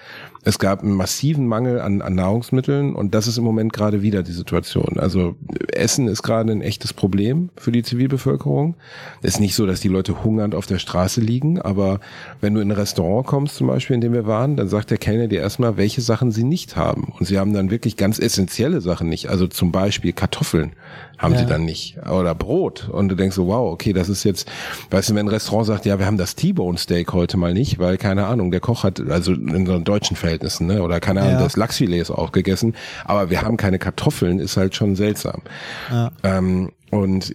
[0.45, 4.23] Es gab einen massiven Mangel an, an Nahrungsmitteln und das ist im Moment gerade wieder
[4.23, 4.99] die Situation.
[4.99, 5.37] Also
[5.73, 8.77] Essen ist gerade ein echtes Problem für die Zivilbevölkerung.
[9.23, 12.01] Es ist nicht so, dass die Leute hungernd auf der Straße liegen, aber
[12.41, 14.99] wenn du in ein Restaurant kommst, zum Beispiel, in dem wir waren, dann sagt der
[14.99, 17.13] Kellner dir erstmal, welche Sachen sie nicht haben.
[17.19, 19.29] Und sie haben dann wirklich ganz essentielle Sachen nicht.
[19.31, 20.73] Also zum Beispiel Kartoffeln
[21.23, 21.39] haben ja.
[21.39, 21.97] sie dann nicht.
[22.07, 22.89] Oder Brot.
[22.91, 24.51] Und du denkst so, wow, okay, das ist jetzt,
[24.91, 27.79] weißt du, wenn ein Restaurant sagt, ja, wir haben das T-Bone Steak heute mal nicht,
[27.79, 31.35] weil keine Ahnung, der Koch hat, also in so deutschen Verhältnissen, ne, oder keine Ahnung,
[31.35, 31.43] ja.
[31.43, 35.43] das Lachsfilet ist auch gegessen, aber wir haben keine Kartoffeln, ist halt schon seltsam.
[35.91, 36.11] Ja.
[36.25, 37.33] Ähm, und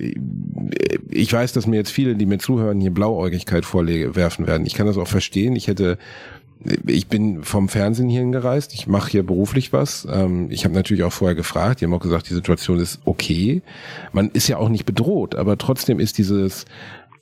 [1.09, 4.67] ich weiß, dass mir jetzt viele, die mir zuhören, hier Blauäugigkeit vorwerfen werden.
[4.67, 5.55] Ich kann das auch verstehen.
[5.55, 5.97] Ich hätte
[6.85, 10.07] ich bin vom Fernsehen hierhin gereist, ich mache hier beruflich was.
[10.11, 13.61] Ähm, ich habe natürlich auch vorher gefragt, die haben auch gesagt, die Situation ist okay.
[14.11, 16.65] Man ist ja auch nicht bedroht, aber trotzdem ist dieses,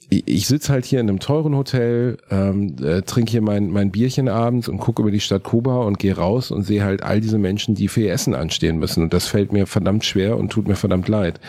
[0.10, 4.30] ich sitze halt hier in einem teuren Hotel, ähm, äh, trinke hier mein, mein Bierchen
[4.30, 7.38] abends und gucke über die Stadt Kuba und gehe raus und sehe halt all diese
[7.38, 9.04] Menschen, die für ihr Essen anstehen müssen.
[9.04, 11.40] Und das fällt mir verdammt schwer und tut mir verdammt leid.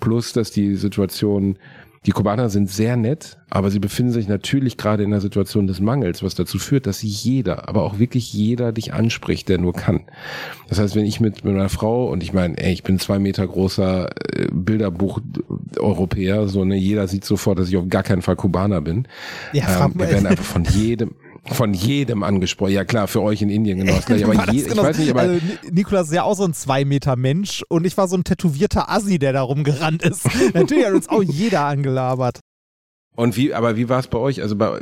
[0.00, 1.56] Plus, dass die Situation
[2.04, 5.78] die Kubaner sind sehr nett, aber sie befinden sich natürlich gerade in einer Situation des
[5.78, 10.00] Mangels, was dazu führt, dass jeder, aber auch wirklich jeder dich anspricht, der nur kann.
[10.68, 13.20] Das heißt, wenn ich mit, mit meiner Frau und ich meine, ey, ich bin zwei
[13.20, 18.36] Meter großer äh, Bilderbuch-Europäer, so ne, jeder sieht sofort, dass ich auf gar keinen Fall
[18.36, 19.06] Kubaner bin.
[19.52, 21.14] Ja, ähm, wir werden einfach von jedem,
[21.50, 22.72] von jedem angesprochen.
[22.72, 24.24] Ja klar, für euch in Indien genau das gleiche.
[24.24, 27.16] Aber je, ich weiß nicht, aber also, Nikolas ist ja auch so ein zwei Meter
[27.16, 30.24] Mensch und ich war so ein tätowierter Assi, der da rumgerannt ist.
[30.54, 32.40] Natürlich hat uns auch jeder angelabert.
[33.14, 34.40] Und wie, aber wie war es bei euch?
[34.40, 34.80] Also bei,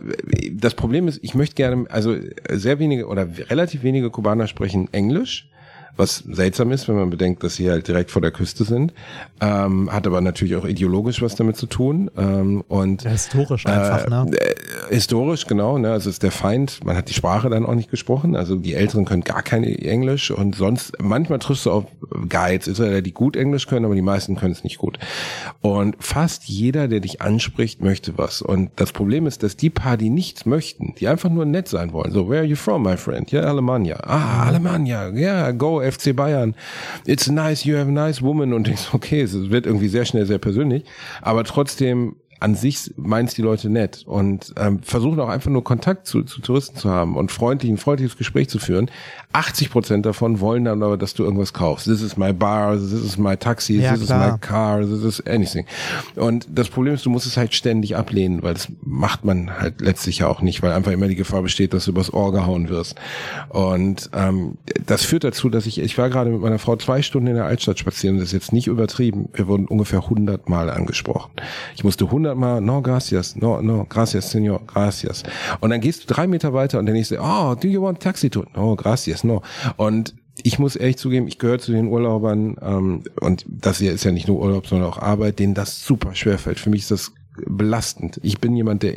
[0.52, 2.14] das Problem ist, ich möchte gerne, also
[2.50, 5.50] sehr wenige oder relativ wenige Kubaner sprechen Englisch
[5.96, 8.92] was seltsam ist, wenn man bedenkt, dass sie halt direkt vor der Küste sind.
[9.40, 12.10] Ähm, hat aber natürlich auch ideologisch was damit zu tun.
[12.16, 14.30] Ähm, und ja, historisch einfach, äh, ne?
[14.36, 14.54] Äh,
[14.94, 15.78] historisch, genau.
[15.78, 15.92] Ne?
[15.92, 18.36] Also ist der Feind, man hat die Sprache dann auch nicht gesprochen.
[18.36, 21.84] Also die Älteren können gar kein Englisch und sonst, manchmal triffst du auf
[22.28, 24.98] Guides, ist er, die gut Englisch können, aber die meisten können es nicht gut.
[25.60, 28.42] Und fast jeder, der dich anspricht, möchte was.
[28.42, 31.92] Und das Problem ist, dass die paar, die nichts möchten, die einfach nur nett sein
[31.92, 32.12] wollen.
[32.12, 33.30] So, where are you from, my friend?
[33.30, 34.00] Ja, yeah, Alemannia.
[34.02, 35.10] Ah, Alemannia.
[35.10, 36.54] Yeah, go FC Bayern.
[37.06, 38.52] It's nice, you have a nice woman.
[38.52, 40.84] Und ich so, okay, es wird irgendwie sehr schnell sehr persönlich.
[41.22, 46.06] Aber trotzdem an sich meint die Leute nett und ähm, versuchen auch einfach nur Kontakt
[46.06, 48.90] zu, zu Touristen zu haben und freundlich, ein freundliches Gespräch zu führen.
[49.32, 51.84] 80 Prozent davon wollen dann aber, dass du irgendwas kaufst.
[51.84, 54.26] This is my bar, this is my taxi, ja, this klar.
[54.26, 55.66] is my car, this is anything.
[56.16, 59.80] Und das Problem ist, du musst es halt ständig ablehnen, weil das macht man halt
[59.80, 62.70] letztlich ja auch nicht, weil einfach immer die Gefahr besteht, dass du übers Ohr gehauen
[62.70, 62.96] wirst.
[63.50, 67.28] Und ähm, das führt dazu, dass ich, ich war gerade mit meiner Frau zwei Stunden
[67.28, 69.28] in der Altstadt spazieren, das ist jetzt nicht übertrieben.
[69.34, 71.30] Wir wurden ungefähr 100 Mal angesprochen.
[71.76, 75.22] Ich musste 100 Mal, no, gracias, no, no, gracias, señor, gracias.
[75.60, 78.30] Und dann gehst du drei Meter weiter und dann nächste, oh, do you want taxi
[78.30, 78.44] to?
[78.54, 79.42] No, gracias no.
[79.76, 84.04] Und ich muss ehrlich zugeben, ich gehöre zu den Urlaubern ähm, und das hier ist
[84.04, 86.58] ja nicht nur Urlaub, sondern auch Arbeit, denen das super schwer fällt.
[86.58, 87.12] Für mich ist das
[87.46, 88.20] belastend.
[88.22, 88.94] Ich bin jemand, der,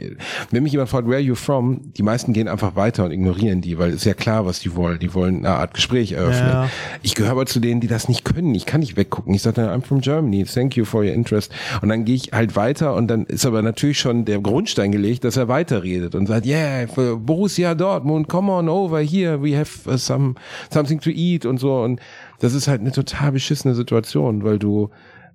[0.51, 3.61] wenn mich jemand fragt, where are you from, die meisten gehen einfach weiter und ignorieren
[3.61, 4.99] die, weil es ist ja klar, was die wollen.
[4.99, 6.49] Die wollen eine Art Gespräch eröffnen.
[6.49, 6.69] Ja.
[7.01, 8.53] Ich gehöre aber zu denen, die das nicht können.
[8.55, 9.33] Ich kann nicht weggucken.
[9.33, 11.51] Ich sage dann, I'm from Germany, thank you for your interest.
[11.81, 15.23] Und dann gehe ich halt weiter und dann ist aber natürlich schon der Grundstein gelegt,
[15.23, 16.85] dass er weiterredet und sagt, yeah,
[17.17, 20.35] Borussia Dortmund, come on over here, we have uh, some,
[20.71, 21.81] something to eat und so.
[21.81, 21.99] Und
[22.39, 24.89] das ist halt eine total beschissene Situation, weil du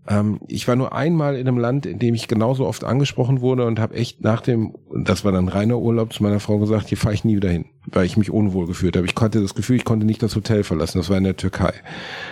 [0.09, 3.66] ähm, ich war nur einmal in einem Land, in dem ich genauso oft angesprochen wurde
[3.66, 6.97] und habe echt nach dem, das war dann reiner Urlaub, zu meiner Frau gesagt, hier
[6.97, 9.07] fahre ich nie wieder hin, weil ich mich unwohl gefühlt habe.
[9.07, 10.99] Ich hatte das Gefühl, ich konnte nicht das Hotel verlassen.
[10.99, 11.75] Das war in der Türkei.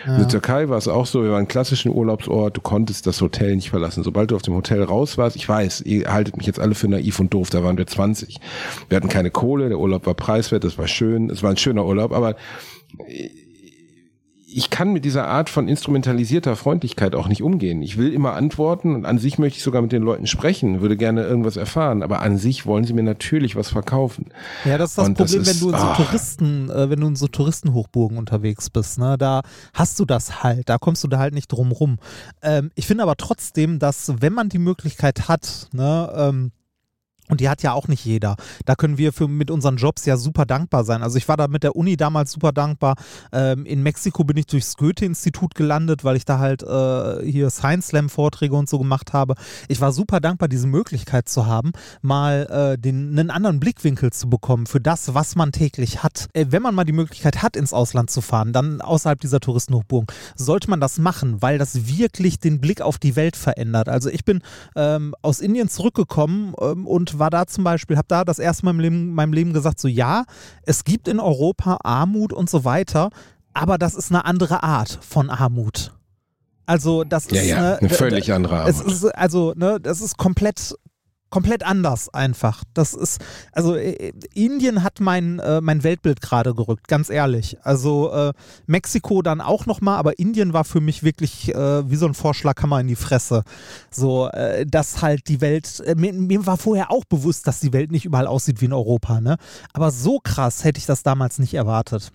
[0.07, 0.15] Ja.
[0.15, 3.21] In der Türkei war es auch so, wir waren ein klassischen Urlaubsort, du konntest das
[3.21, 4.03] Hotel nicht verlassen.
[4.03, 6.89] Sobald du auf dem Hotel raus warst, ich weiß, ihr haltet mich jetzt alle für
[6.89, 8.39] naiv und doof, da waren wir 20.
[8.89, 11.85] Wir hatten keine Kohle, der Urlaub war preiswert, das war schön, es war ein schöner
[11.85, 12.37] Urlaub, aber
[14.49, 17.83] ich kann mit dieser Art von instrumentalisierter Freundlichkeit auch nicht umgehen.
[17.83, 20.97] Ich will immer antworten und an sich möchte ich sogar mit den Leuten sprechen, würde
[20.97, 24.27] gerne irgendwas erfahren, aber an sich wollen sie mir natürlich was verkaufen.
[24.65, 25.95] Ja, das ist das und Problem, das ist, wenn du in so oh.
[25.97, 29.43] Touristen, äh, wenn du in so Touristenhochburgen unterwegs bist, ne, da
[29.75, 31.99] hast du das halt, da kommst du da halt nicht drum rum.
[32.41, 36.53] Ähm, ich finde aber trotzdem, dass wenn man die Möglichkeit hat, ne, ähm,
[37.29, 38.37] Und die hat ja auch nicht jeder.
[38.65, 41.03] Da können wir für, mit unseren Jobs ja super dankbar sein.
[41.03, 42.97] Also ich war da mit der Uni damals super dankbar.
[43.33, 47.89] Ähm, in Mexiko bin ich durchs Goethe-Institut gelandet, weil ich da halt äh, hier Science
[47.89, 49.35] Slam-Vorträge und so gemacht habe.
[49.69, 54.29] Ich war super dankbar, diese Möglichkeit zu haben, mal äh, den, einen anderen Blickwinkel zu
[54.29, 56.29] bekommen für das, was man täglich hat.
[56.33, 60.07] Äh, wenn man mal die Möglichkeit hat, ins Ausland zu fahren, dann außerhalb dieser Touristenhochburgen,
[60.37, 63.89] sollte man das machen, weil das wirklich den Blick auf die Welt verändert.
[63.89, 64.43] Also ich bin
[64.75, 68.73] ähm, aus Indien zurückgekommen ähm, und war da zum Beispiel, habe da das erste Mal
[68.73, 70.25] in Leben, meinem Leben gesagt, so ja,
[70.63, 73.11] es gibt in Europa Armut und so weiter,
[73.55, 75.93] aber das ist eine andere Art von Armut.
[76.67, 78.93] Also das Ja, ist ja, eine, eine völlig andere es Armut.
[78.93, 80.75] ist also ne, das ist komplett
[81.31, 82.63] komplett anders einfach.
[82.75, 83.21] Das ist
[83.53, 87.59] also äh, Indien hat mein äh, mein Weltbild gerade gerückt, ganz ehrlich.
[87.63, 88.33] Also äh,
[88.67, 92.15] Mexiko dann auch noch mal, aber Indien war für mich wirklich äh, wie so ein
[92.15, 93.43] Vorschlaghammer in die Fresse.
[93.91, 97.73] So, äh, dass halt die Welt äh, mir, mir war vorher auch bewusst, dass die
[97.73, 99.37] Welt nicht überall aussieht wie in Europa, ne?
[99.73, 102.13] Aber so krass hätte ich das damals nicht erwartet.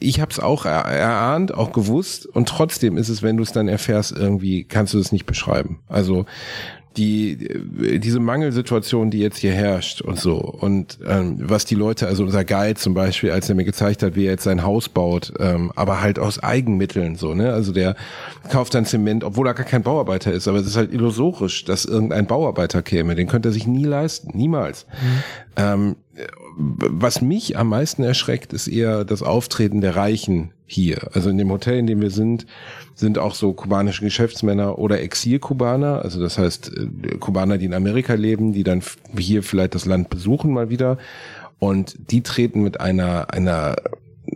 [0.00, 3.52] ich habe es auch er erahnt, auch gewusst und trotzdem ist es, wenn du es
[3.52, 5.80] dann erfährst, irgendwie kannst du es nicht beschreiben.
[5.88, 6.26] Also
[6.96, 12.06] die äh, diese Mangelsituation, die jetzt hier herrscht und so und ähm, was die Leute,
[12.06, 14.88] also unser Guide zum Beispiel, als er mir gezeigt hat, wie er jetzt sein Haus
[14.88, 17.52] baut, ähm, aber halt aus Eigenmitteln so, ne?
[17.52, 17.96] Also der
[18.50, 21.84] kauft dann Zement, obwohl er gar kein Bauarbeiter ist, aber es ist halt illusorisch, dass
[21.84, 24.86] irgendein Bauarbeiter käme, den könnte er sich nie leisten, niemals.
[25.56, 25.96] Ähm,
[26.56, 31.08] was mich am meisten erschreckt, ist eher das Auftreten der Reichen hier.
[31.14, 32.46] Also in dem Hotel, in dem wir sind,
[32.94, 38.14] sind auch so kubanische Geschäftsmänner oder Exil-Kubaner, also das heißt äh, Kubaner, die in Amerika
[38.14, 38.82] leben, die dann
[39.16, 40.98] hier vielleicht das Land besuchen mal wieder.
[41.58, 43.76] Und die treten mit einer, einer
[44.26, 44.32] äh,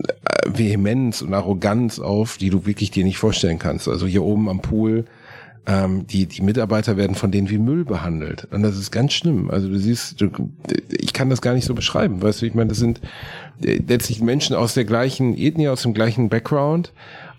[0.47, 3.89] Vehemenz und Arroganz auf, die du wirklich dir nicht vorstellen kannst.
[3.89, 5.05] Also hier oben am Pool,
[5.67, 8.49] ähm, die, die Mitarbeiter werden von denen wie Müll behandelt.
[8.51, 9.51] Und das ist ganz schlimm.
[9.51, 10.31] Also du siehst, du,
[10.89, 12.23] ich kann das gar nicht so beschreiben.
[12.23, 13.01] Weißt du, ich meine, das sind
[13.63, 16.93] letztlich Menschen aus der gleichen Ethnie, aus dem gleichen Background.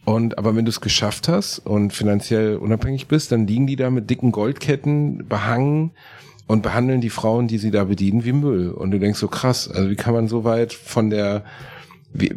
[0.03, 3.89] Und aber wenn du es geschafft hast und finanziell unabhängig bist, dann liegen die da
[3.89, 5.91] mit dicken Goldketten behangen
[6.47, 8.71] und behandeln die Frauen, die sie da bedienen, wie Müll.
[8.71, 11.45] Und du denkst so krass, also wie kann man so weit von der,
[12.13, 12.35] wie,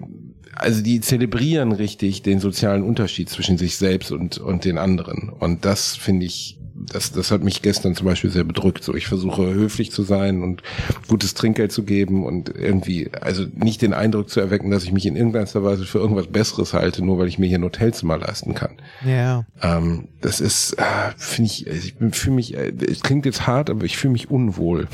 [0.54, 5.30] also die zelebrieren richtig den sozialen Unterschied zwischen sich selbst und, und den anderen.
[5.30, 8.84] Und das finde ich, das, das hat mich gestern zum Beispiel sehr bedrückt.
[8.84, 10.62] So, ich versuche höflich zu sein und
[11.08, 15.06] gutes Trinkgeld zu geben und irgendwie, also nicht den Eindruck zu erwecken, dass ich mich
[15.06, 18.54] in irgendeiner Weise für irgendwas Besseres halte, nur weil ich mir hier ein Hotelzimmer leisten
[18.54, 18.72] kann.
[19.04, 19.44] Ja.
[19.62, 20.84] Ähm, das ist, äh,
[21.16, 24.88] finde ich, ich fühle mich, äh, es klingt jetzt hart, aber ich fühle mich unwohl.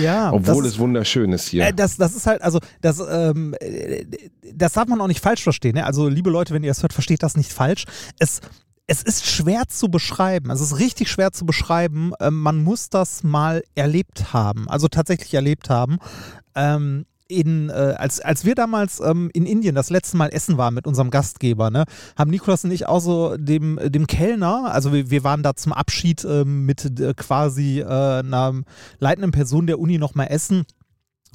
[0.00, 0.32] Ja.
[0.32, 1.66] Obwohl es wunderschön ist hier.
[1.66, 4.04] Äh, das, das ist halt, also, das, ähm, äh,
[4.52, 5.74] das darf man auch nicht falsch verstehen.
[5.74, 5.86] Ne?
[5.86, 7.84] Also, liebe Leute, wenn ihr das hört, versteht das nicht falsch.
[8.18, 8.40] Es,
[8.86, 10.50] es ist schwer zu beschreiben.
[10.50, 12.12] Es ist richtig schwer zu beschreiben.
[12.20, 14.68] Ähm, man muss das mal erlebt haben.
[14.68, 15.98] Also, tatsächlich erlebt haben.
[16.54, 20.74] Ähm, in, äh, als, als wir damals ähm, in Indien das letzte Mal essen waren
[20.74, 21.84] mit unserem Gastgeber, ne,
[22.18, 25.72] haben Nikolas und ich auch so dem, dem Kellner, also wir, wir waren da zum
[25.72, 28.60] Abschied ähm, mit äh, quasi äh, einer
[28.98, 30.64] leitenden Person der Uni nochmal essen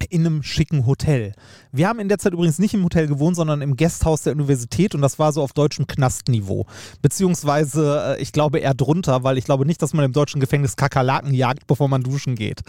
[0.10, 1.34] in einem schicken Hotel.
[1.72, 4.96] Wir haben in der Zeit übrigens nicht im Hotel gewohnt, sondern im Gasthaus der Universität
[4.96, 6.66] und das war so auf deutschem Knastniveau.
[7.02, 10.76] Beziehungsweise, äh, ich glaube eher drunter, weil ich glaube nicht, dass man im deutschen Gefängnis
[10.76, 12.62] Kakerlaken jagt, bevor man duschen geht.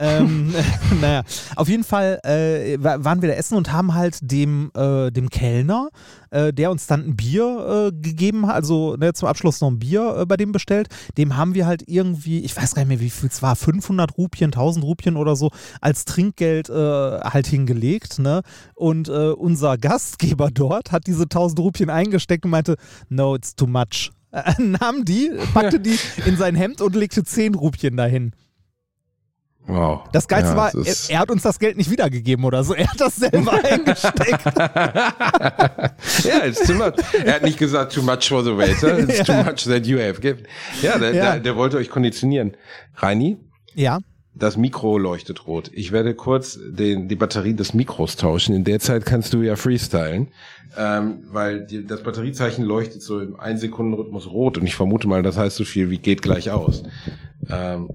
[0.00, 0.52] Ähm,
[1.00, 1.22] naja,
[1.56, 5.28] auf jeden Fall äh, wa- waren wir da essen und haben halt dem, äh, dem
[5.30, 5.90] Kellner,
[6.30, 9.78] äh, der uns dann ein Bier äh, gegeben hat, also ne, zum Abschluss noch ein
[9.78, 13.00] Bier äh, bei dem bestellt, dem haben wir halt irgendwie, ich weiß gar nicht mehr,
[13.00, 18.18] wie viel es war, 500 Rupien, 1000 Rupien oder so, als Trinkgeld äh, halt hingelegt.
[18.18, 18.42] Ne?
[18.74, 22.76] Und unser Gastgeber dort hat diese 1000 Rupien eingesteckt und meinte,
[23.08, 24.10] no, it's too much.
[24.58, 28.32] Nahm die, packte die in sein Hemd und legte 10 Rupien dahin.
[29.66, 30.00] Wow.
[30.12, 32.74] Das Geilste Ja, war, er, er hat uns das Geld nicht wiedergegeben oder so.
[32.80, 34.44] Er hat das selber eingesteckt.
[36.24, 36.94] Ja, it's too much.
[37.24, 40.20] Er hat nicht gesagt, too much for the waiter, it's too much that you have
[40.20, 40.44] given.
[40.82, 41.22] Ja, der, Ja.
[41.32, 42.56] Der, der wollte euch konditionieren.
[42.96, 43.38] Reini,
[43.74, 44.00] Ja.
[44.34, 45.70] das Mikro leuchtet rot.
[45.72, 48.54] Ich werde kurz den, die Batterie des Mikros tauschen.
[48.56, 50.28] In der Zeit kannst du ja freestylen,
[50.76, 55.36] ähm, weil die, das Batteriezeichen leuchtet so im Einsekundenrhythmus rot und ich vermute mal, das
[55.36, 56.82] heißt so viel wie geht gleich aus.
[57.48, 57.88] Ähm,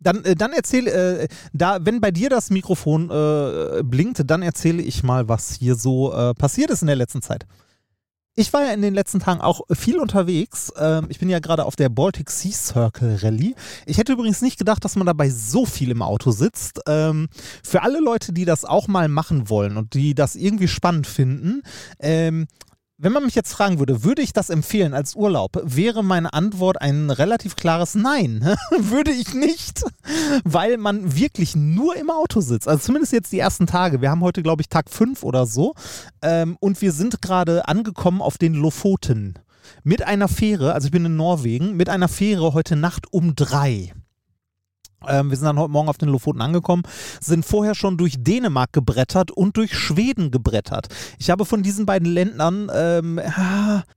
[0.00, 4.82] Dann, äh, dann erzähle, äh, da, wenn bei dir das Mikrofon äh, blinkt, dann erzähle
[4.82, 7.46] ich mal, was hier so äh, passiert ist in der letzten Zeit.
[8.38, 10.72] Ich war ja in den letzten Tagen auch viel unterwegs.
[10.78, 13.56] Ähm, ich bin ja gerade auf der Baltic Sea Circle Rallye.
[13.84, 16.78] Ich hätte übrigens nicht gedacht, dass man dabei so viel im Auto sitzt.
[16.86, 17.28] Ähm,
[17.64, 21.62] für alle Leute, die das auch mal machen wollen und die das irgendwie spannend finden,
[21.98, 22.46] ähm,
[23.00, 26.80] wenn man mich jetzt fragen würde, würde ich das empfehlen als Urlaub, wäre meine Antwort
[26.80, 28.40] ein relativ klares Nein.
[28.78, 29.84] würde ich nicht,
[30.44, 32.66] weil man wirklich nur im Auto sitzt.
[32.66, 34.00] Also zumindest jetzt die ersten Tage.
[34.02, 35.74] Wir haben heute, glaube ich, Tag 5 oder so.
[36.22, 39.34] Ähm, und wir sind gerade angekommen auf den Lofoten.
[39.84, 43.92] Mit einer Fähre, also ich bin in Norwegen, mit einer Fähre heute Nacht um drei.
[45.06, 46.82] Ähm, wir sind dann heute Morgen auf den Lofoten angekommen,
[47.20, 50.88] sind vorher schon durch Dänemark gebrettert und durch Schweden gebrettert.
[51.18, 53.20] Ich habe von diesen beiden Ländern, ähm,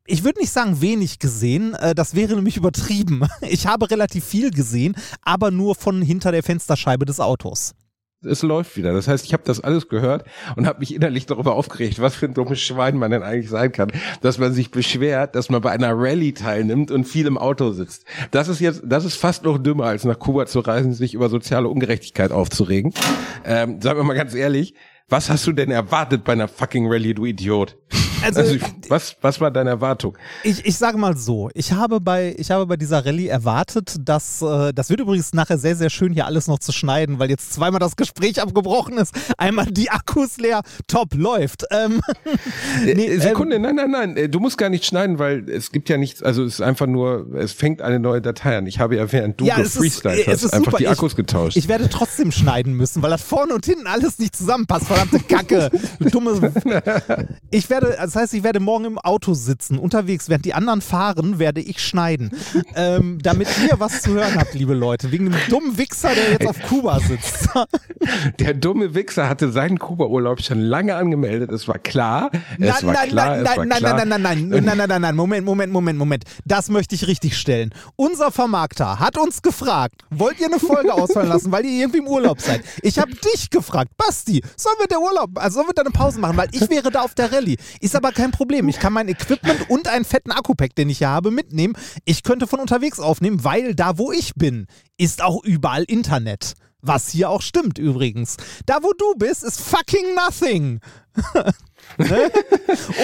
[0.06, 3.22] ich würde nicht sagen wenig gesehen, äh, das wäre nämlich übertrieben.
[3.42, 7.74] Ich habe relativ viel gesehen, aber nur von hinter der Fensterscheibe des Autos
[8.24, 8.94] es läuft wieder.
[8.94, 12.28] Das heißt, ich habe das alles gehört und habe mich innerlich darüber aufgeregt, was für
[12.28, 15.72] ein dummes Schwein man denn eigentlich sein kann, dass man sich beschwert, dass man bei
[15.72, 18.06] einer Rallye teilnimmt und viel im Auto sitzt.
[18.32, 21.30] Das ist jetzt, das ist fast noch dümmer, als nach Kuba zu reisen, sich über
[21.30, 22.94] soziale Ungerechtigkeit aufzuregen.
[23.46, 24.76] Ähm, sagen wir mal ganz ehrlich,
[25.12, 27.76] was hast du denn erwartet bei einer fucking Rallye, du Idiot?
[28.24, 28.56] Also, also,
[28.88, 30.18] was, was war deine Erwartung?
[30.44, 34.42] Ich, ich sage mal so, ich habe bei, ich habe bei dieser Rallye erwartet, dass,
[34.42, 37.54] äh, das wird übrigens nachher sehr, sehr schön hier alles noch zu schneiden, weil jetzt
[37.54, 39.14] zweimal das Gespräch abgebrochen ist.
[39.38, 41.66] Einmal die Akkus leer, top, läuft.
[41.72, 42.02] Ähm,
[42.86, 45.72] äh, nee, Sekunde, ähm, nein, nein, nein, äh, du musst gar nicht schneiden, weil es
[45.72, 48.68] gibt ja nichts, also es ist einfach nur, es fängt eine neue Datei an.
[48.68, 50.78] Ich habe ja während du ja, gefreestylt hast, einfach super.
[50.78, 51.58] die Akkus ich, getauscht.
[51.58, 55.70] Ich werde trotzdem schneiden müssen, weil das vorne und hinten alles nicht zusammenpasst, verdammte Kacke.
[56.12, 56.52] Dumme.
[57.50, 61.40] Ich werde, das heißt, ich werde morgen im Auto sitzen, unterwegs, während die anderen fahren,
[61.40, 62.32] werde ich schneiden.
[62.76, 65.12] ähm, damit ihr was zu hören habt, liebe Leute.
[65.12, 67.50] Wegen dem dummen Wichser, der jetzt auf Kuba sitzt.
[68.40, 71.52] der dumme Wichser hatte seinen Kuba-Urlaub schon lange angemeldet.
[71.52, 72.30] Es war klar.
[72.34, 73.38] Es nein, war nein, klar.
[73.38, 76.24] Nein, nein, nein, nein, nein, nein, nein, nein, nein, nein, nein, Moment, Moment, Moment, Moment.
[76.46, 77.74] Das möchte ich richtig stellen.
[77.96, 82.08] Unser Vermarkter hat uns gefragt, wollt ihr eine Folge ausfallen lassen, weil ihr irgendwie im
[82.08, 82.62] Urlaub seid?
[82.82, 86.20] Ich habe dich gefragt, Basti, sollen wir der Urlaub, also sollen wir da eine Pause
[86.20, 87.58] machen, weil ich wäre da auf der Rallye.
[87.80, 88.70] Ist aber kein Problem.
[88.70, 91.76] Ich kann mein Equipment und einen fetten Akku-Pack, den ich hier habe, mitnehmen.
[92.06, 96.54] Ich könnte von unterwegs aufnehmen, weil da, wo ich bin, ist auch überall Internet.
[96.82, 98.38] Was hier auch stimmt übrigens.
[98.66, 100.80] Da, wo du bist, ist fucking nothing.
[101.98, 102.32] Ne?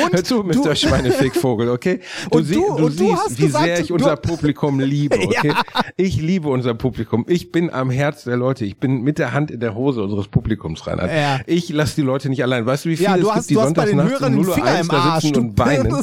[0.03, 0.75] Und Hör zu, Mr.
[0.75, 1.99] Schweinefickvogel, okay?
[2.31, 5.49] Du, und du, du und siehst, wie gesagt, sehr ich unser Publikum liebe, okay?
[5.49, 5.63] Ja.
[5.97, 7.25] Ich liebe unser Publikum.
[7.27, 8.65] Ich bin am Herz der Leute.
[8.65, 11.11] Ich bin mit der Hand in der Hose unseres Publikums, Reinhard.
[11.11, 11.39] Ja.
[11.47, 12.65] Ich lasse die Leute nicht allein.
[12.65, 14.91] Weißt du, wie viele ja, du es hast, gibt, die du Hörern den Finger im
[14.91, 15.23] Arsch.
[15.23, 15.93] sitzen und weinen?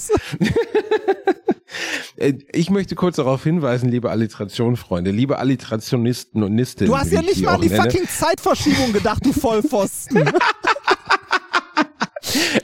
[2.17, 6.93] Äh, ich möchte kurz darauf hinweisen, liebe Alliterationfreunde, liebe Alliterationisten und Nistinnen.
[6.93, 7.83] Du hast ja nicht mal an die nenne.
[7.83, 10.31] fucking Zeitverschiebung gedacht, du Vollpfosten.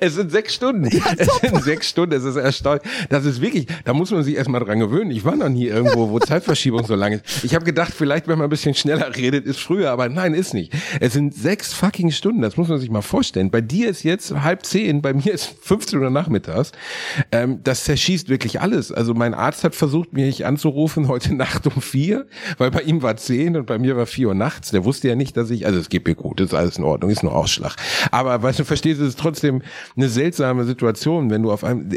[0.00, 0.88] Es sind sechs Stunden.
[0.90, 2.14] Ja, es sind sechs Stunden.
[2.14, 2.82] Es ist erstaunlich.
[3.08, 5.10] Das ist wirklich, da muss man sich erstmal dran gewöhnen.
[5.10, 7.44] Ich war noch nie irgendwo, wo Zeitverschiebung so lang ist.
[7.44, 10.54] Ich habe gedacht, vielleicht, wenn man ein bisschen schneller redet, ist früher, aber nein, ist
[10.54, 10.72] nicht.
[11.00, 12.42] Es sind sechs fucking Stunden.
[12.42, 13.50] Das muss man sich mal vorstellen.
[13.50, 16.72] Bei dir ist jetzt halb zehn, bei mir ist 15 Uhr nachmittags.
[17.32, 18.92] Ähm, das zerschießt wirklich alles.
[18.92, 22.26] Also mein Arzt hat versucht, mich anzurufen heute Nacht um vier,
[22.58, 24.70] weil bei ihm war zehn und bei mir war vier Uhr nachts.
[24.70, 27.10] Der wusste ja nicht, dass ich, also es geht mir gut, ist alles in Ordnung,
[27.10, 27.76] ist nur Ausschlag.
[28.10, 29.59] Aber weißt du, verstehst du, es ist trotzdem
[29.96, 31.90] eine seltsame Situation, wenn du auf einem,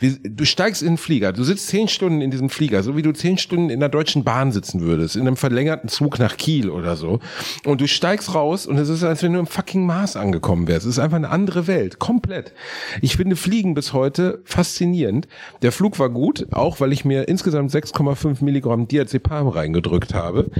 [0.00, 3.12] du steigst in den Flieger, du sitzt zehn Stunden in diesem Flieger, so wie du
[3.12, 6.96] zehn Stunden in der Deutschen Bahn sitzen würdest, in einem verlängerten Zug nach Kiel oder
[6.96, 7.20] so.
[7.64, 10.86] Und du steigst raus und es ist, als wenn du im fucking Mars angekommen wärst.
[10.86, 12.52] Es ist einfach eine andere Welt, komplett.
[13.00, 15.28] Ich finde Fliegen bis heute faszinierend.
[15.62, 20.50] Der Flug war gut, auch weil ich mir insgesamt 6,5 Milligramm Diazepam reingedrückt habe.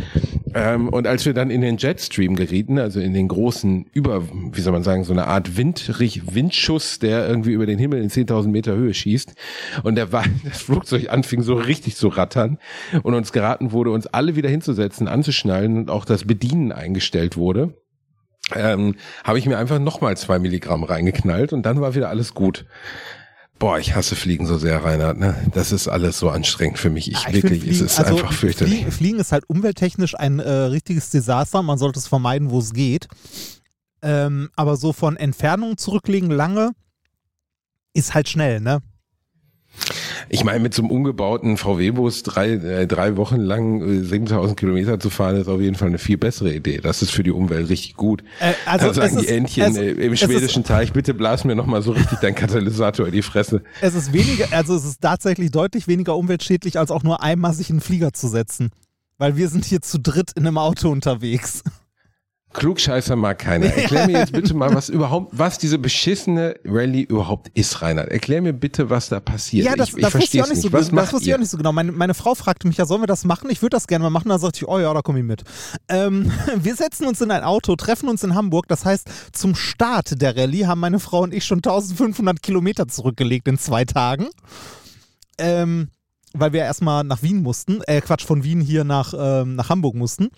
[0.54, 4.60] Ähm, und als wir dann in den Jetstream gerieten, also in den großen, über, wie
[4.60, 8.48] soll man sagen, so eine Art Windrich, Windschuss, der irgendwie über den Himmel in 10.000
[8.48, 9.34] Meter Höhe schießt.
[9.82, 12.58] Und der war, das Flugzeug anfing so richtig zu rattern
[13.02, 17.74] und uns geraten wurde, uns alle wieder hinzusetzen, anzuschnallen und auch das Bedienen eingestellt wurde.
[18.54, 22.66] Ähm, habe ich mir einfach nochmal zwei Milligramm reingeknallt und dann war wieder alles gut.
[23.58, 25.18] Boah, ich hasse Fliegen so sehr, Reinhard.
[25.18, 25.36] Ne?
[25.54, 27.10] Das ist alles so anstrengend für mich.
[27.10, 28.74] Ich, ja, ich wirklich, Fliegen, es ist also einfach fürchterlich.
[28.74, 31.62] Fliegen, Fliegen, ist halt umwelttechnisch ein äh, richtiges Desaster.
[31.62, 33.08] Man sollte es vermeiden, wo es geht.
[34.04, 36.72] Ähm, aber so von Entfernung zurücklegen lange
[37.94, 38.82] ist halt schnell, ne?
[40.28, 45.00] Ich meine, mit so einem umgebauten VW-Bus drei, äh, drei Wochen lang äh, 7000 Kilometer
[45.00, 46.78] zu fahren, ist auf jeden Fall eine viel bessere Idee.
[46.78, 48.22] Das ist für die Umwelt richtig gut.
[48.40, 51.54] Äh, also Dann sagen die Entchen es, äh, im schwedischen ist, Teich, bitte blas mir
[51.54, 53.62] nochmal so richtig dein Katalysator in die Fresse.
[53.80, 57.70] Es ist weniger, also es ist tatsächlich deutlich weniger umweltschädlich, als auch nur einmal sich
[57.70, 58.70] in einen Flieger zu setzen.
[59.16, 61.62] Weil wir sind hier zu dritt in einem Auto unterwegs.
[62.54, 63.66] Klugscheißer mag keiner.
[63.66, 68.08] Erklär mir jetzt bitte mal, was überhaupt, was diese beschissene Rallye überhaupt ist, Reinhard.
[68.08, 69.66] Erklär mir bitte, was da passiert.
[69.66, 70.90] Ja, das, ich, ich das wusste ich auch nicht so Was.
[70.90, 71.72] Das wusste ich auch nicht so genau.
[71.72, 73.50] Meine, meine Frau fragte mich ja, sollen wir das machen?
[73.50, 74.28] Ich würde das gerne mal machen.
[74.28, 75.42] Dann sagte ich, oh ja, da komme ich mit.
[75.88, 78.68] Ähm, wir setzen uns in ein Auto, treffen uns in Hamburg.
[78.68, 83.48] Das heißt, zum Start der Rallye haben meine Frau und ich schon 1500 Kilometer zurückgelegt
[83.48, 84.28] in zwei Tagen.
[85.36, 85.88] Ähm,
[86.34, 87.80] weil wir erstmal nach Wien mussten.
[87.86, 90.30] Äh, Quatsch, von Wien hier nach, ähm, nach Hamburg mussten.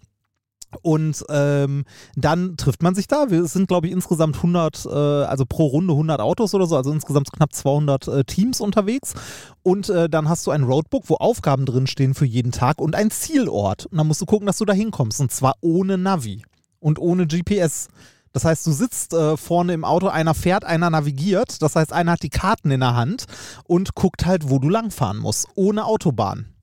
[0.83, 1.85] Und ähm,
[2.17, 3.31] dann trifft man sich da.
[3.31, 6.93] Wir sind, glaube ich, insgesamt 100, äh, also pro Runde 100 Autos oder so, also
[6.93, 9.15] insgesamt knapp 200 äh, Teams unterwegs.
[9.63, 13.11] Und äh, dann hast du ein Roadbook, wo Aufgaben drinstehen für jeden Tag und ein
[13.11, 13.87] Zielort.
[13.87, 15.21] Und dann musst du gucken, dass du da hinkommst.
[15.21, 16.43] Und zwar ohne Navi
[16.81, 17.89] und ohne GPS.
[18.33, 21.63] Das heißt, du sitzt äh, vorne im Auto, einer fährt, einer navigiert.
[21.63, 23.25] Das heißt, einer hat die Karten in der Hand
[23.65, 25.49] und guckt halt, wo du langfahren musst.
[25.55, 26.56] Ohne Autobahn.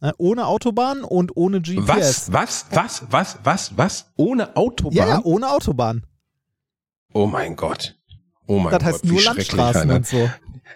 [0.00, 0.12] Ne?
[0.18, 1.86] Ohne Autobahn und ohne GPS.
[1.88, 4.06] Was, was, was, was, was, was?
[4.16, 4.94] Ohne Autobahn?
[4.96, 6.04] Ja, ja, ohne Autobahn.
[7.12, 7.96] Oh mein Gott.
[8.46, 8.84] Oh mein Das Gott.
[8.84, 10.30] heißt wie nur Landstraßen und so.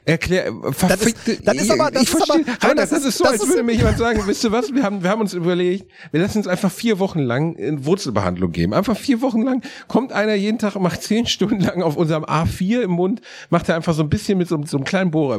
[0.04, 3.04] Erklär, äh, verfickte, das ist aber- das ich ist verstehe, aber Reinhard, das das, ist-
[3.06, 5.10] ist so, das als ist- würde mir jemand sagen, wisst ihr was, wir haben, wir
[5.10, 8.72] haben uns überlegt, wir lassen uns einfach vier Wochen lang in Wurzelbehandlung geben.
[8.72, 12.24] Einfach vier Wochen lang kommt einer jeden Tag, und macht zehn Stunden lang auf unserem
[12.24, 13.20] A4 im Mund,
[13.50, 15.38] macht er einfach so ein bisschen mit so, so einem kleinen Bohrer.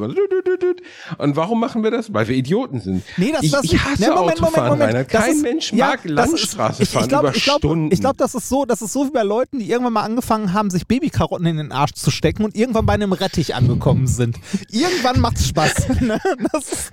[1.17, 2.13] Und warum machen wir das?
[2.13, 3.03] Weil wir Idioten sind.
[3.17, 4.93] Nee, das, ich, das, ich hasse nee, Moment, Autofahren, Moment, Moment.
[4.93, 5.13] Reinhard.
[5.13, 7.43] Das Kein ist- Mensch ja, mag das ist- Landstraße ich, fahren ich glaub, über ich
[7.43, 7.91] glaub, Stunden.
[7.91, 10.53] Ich glaube, das ist so, das ist so wie bei Leuten, die irgendwann mal angefangen
[10.53, 14.37] haben, sich Babykarotten in den Arsch zu stecken und irgendwann bei einem Rettich angekommen sind.
[14.69, 15.89] Irgendwann macht's Spaß.
[16.01, 16.19] ne?
[16.51, 16.91] das, ist,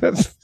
[0.00, 0.34] das,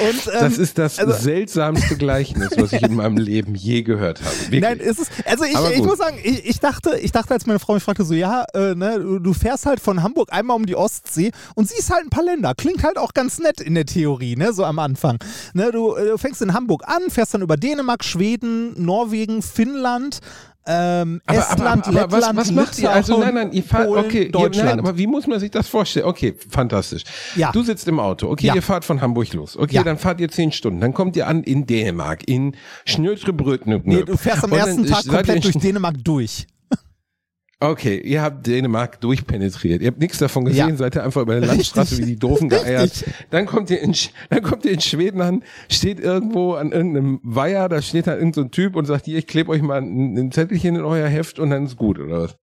[0.00, 4.20] und, ähm, das ist das also- seltsamste Gleichnis, was ich in meinem Leben je gehört
[4.20, 4.34] habe.
[4.42, 4.60] Wirklich.
[4.60, 7.58] Nein, es ist, also ich, ich muss sagen, ich, ich dachte, ich dachte, als meine
[7.58, 10.66] Frau mich fragte, so, ja, äh, ne, du, du fährst halt von Hamburg einmal um
[10.66, 12.54] die Ostsee und siehst halt ein paar Länder.
[12.54, 15.18] Klingt halt auch ganz nett in der Theorie, ne, so am Anfang.
[15.54, 20.20] Ne, du, äh, du fängst in Hamburg an, fährst dann über Dänemark, Schweden, Norwegen, Finnland,
[20.68, 22.90] ähm, Aber, Estland, aber, aber, aber was, Lettland, was macht ihr?
[22.92, 24.68] Also nein, nein, ihr fahrt, Polen, okay, ihr, Deutschland.
[24.68, 26.06] nein, aber wie muss man sich das vorstellen?
[26.06, 27.04] Okay, fantastisch.
[27.36, 27.50] Ja.
[27.52, 28.54] Du sitzt im Auto, okay, Ja.
[28.54, 29.56] ihr fahrt von Hamburg los.
[29.56, 29.82] Okay, Ja.
[29.82, 32.54] dann fahrt ihr zehn Stunden, dann kommt ihr an in Dänemark, in
[32.84, 33.86] Schnötrebrötnöp.
[33.86, 36.46] nee, du fährst am ersten Tag komplett durch Dänemark durch.
[37.60, 39.82] Okay, ihr habt Dänemark durchpenetriert.
[39.82, 40.76] Ihr habt nichts davon gesehen, Ja.
[40.76, 43.04] seid ihr einfach über eine Landstraße wie die Doofen geeiert.
[43.30, 43.94] Dann kommt ihr in,
[44.30, 48.34] dann kommt ihr in Schweden an, steht irgendwo an irgendeinem Weiher, da steht da irgendein
[48.34, 51.08] so ein Typ und sagt, hier, ich klebe euch mal ein, ein Zettelchen in euer
[51.08, 52.36] Heft und dann ist gut, oder was?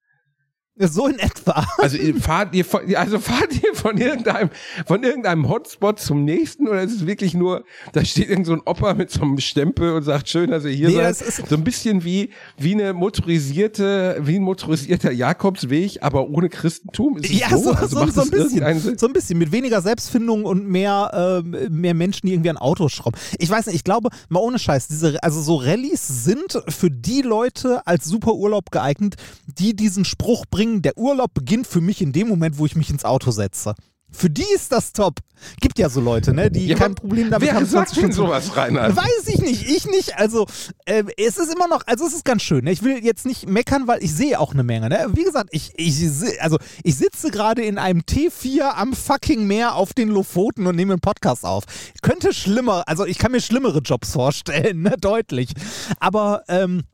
[0.76, 1.64] So in etwa.
[1.78, 4.50] Also ihr fahrt ihr von, also fahrt ihr von irgendeinem
[4.86, 8.60] von irgendeinem Hotspot zum nächsten oder ist es wirklich nur da steht irgend so ein
[8.64, 11.48] Opa mit so einem Stempel und sagt schön, dass ihr hier Nee, seid.
[11.48, 17.18] so ein bisschen wie wie eine motorisierte wie ein motorisierter Jakobsweg, aber ohne Christentum.
[17.18, 18.98] Ist es Ja, so, so, also so, so ein bisschen.
[18.98, 19.38] So ein bisschen.
[19.38, 23.16] Mit weniger Selbstfindung und mehr, ähm, mehr Menschen, die irgendwie an Autos schrauben.
[23.38, 27.22] Ich weiß nicht, ich glaube, mal ohne Scheiß, diese, also so Rallyes sind für die
[27.22, 29.14] Leute als super Urlaub geeignet,
[29.46, 32.90] die diesen Spruch bringen, der Urlaub beginnt für mich in dem Moment, wo ich mich
[32.90, 33.74] ins Auto setze.
[34.16, 35.18] Für die ist das top.
[35.60, 37.66] Gibt ja so Leute, ne, die Ja, kein Problem damit Wer haben.
[37.66, 38.94] sagt 20 denn sowas, Reinhard?
[38.94, 40.16] Weiß ich nicht, ich nicht.
[40.16, 40.46] Also,
[40.84, 42.64] äh, es ist immer noch, also es ist ganz schön.
[42.64, 42.70] Ne?
[42.70, 44.88] Ich will jetzt nicht meckern, weil ich sehe auch eine Menge.
[44.88, 45.06] Ne?
[45.14, 46.00] Wie gesagt, ich, ich,
[46.40, 50.92] also, ich sitze gerade in einem T4 am fucking Meer auf den Lofoten und nehme
[50.92, 51.64] einen Podcast auf.
[52.00, 54.94] Könnte schlimmer, also ich kann mir schlimmere Jobs vorstellen, ne?
[55.00, 55.50] deutlich.
[55.98, 56.84] Aber, ähm,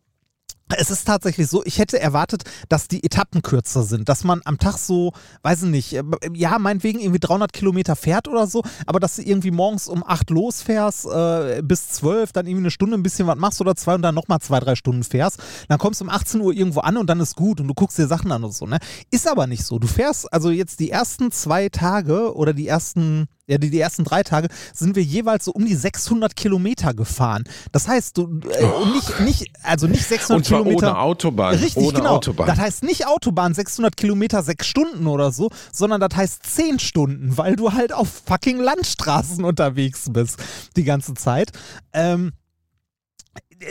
[0.76, 4.58] es ist tatsächlich so, ich hätte erwartet, dass die Etappen kürzer sind, dass man am
[4.58, 5.12] Tag so,
[5.42, 6.02] weiß ich nicht, äh,
[6.32, 10.30] ja, meinetwegen irgendwie 300 Kilometer fährt oder so, aber dass du irgendwie morgens um 8
[10.30, 14.02] losfährst, äh, bis 12, dann irgendwie eine Stunde ein bisschen was machst oder zwei und
[14.02, 17.08] dann nochmal zwei, drei Stunden fährst, dann kommst du um 18 Uhr irgendwo an und
[17.08, 18.78] dann ist gut und du guckst dir Sachen an und so, ne?
[19.10, 19.78] Ist aber nicht so.
[19.78, 24.05] Du fährst also jetzt die ersten zwei Tage oder die ersten ja, die, die ersten
[24.05, 27.42] drei Tage sind wir jeweils so um die 600 Kilometer gefahren.
[27.72, 30.90] Das heißt, du äh, und nicht, nicht, also nicht 600 Und zwar Kilometer.
[30.92, 31.55] ohne Autobahn.
[31.57, 32.16] Richtig, ohne genau.
[32.16, 32.46] Autobahn.
[32.46, 37.36] Das heißt nicht Autobahn 600 Kilometer, sechs Stunden oder so, sondern das heißt 10 Stunden,
[37.36, 40.38] weil du halt auf fucking Landstraßen unterwegs bist
[40.76, 41.51] die ganze Zeit.
[41.92, 42.32] Ähm,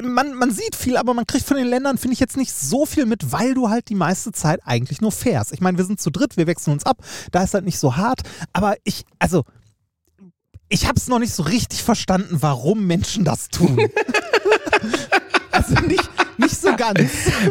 [0.04, 2.86] man, man sieht viel, aber man kriegt von den Ländern, finde ich, jetzt nicht so
[2.86, 5.52] viel mit, weil du halt die meiste Zeit eigentlich nur fährst.
[5.52, 7.96] Ich meine, wir sind zu dritt, wir wechseln uns ab, da ist halt nicht so
[7.96, 8.22] hart,
[8.54, 9.44] aber ich, also,
[10.70, 13.78] ich habe es noch nicht so richtig verstanden, warum Menschen das tun.
[15.52, 17.00] also nicht, Nicht so ganz.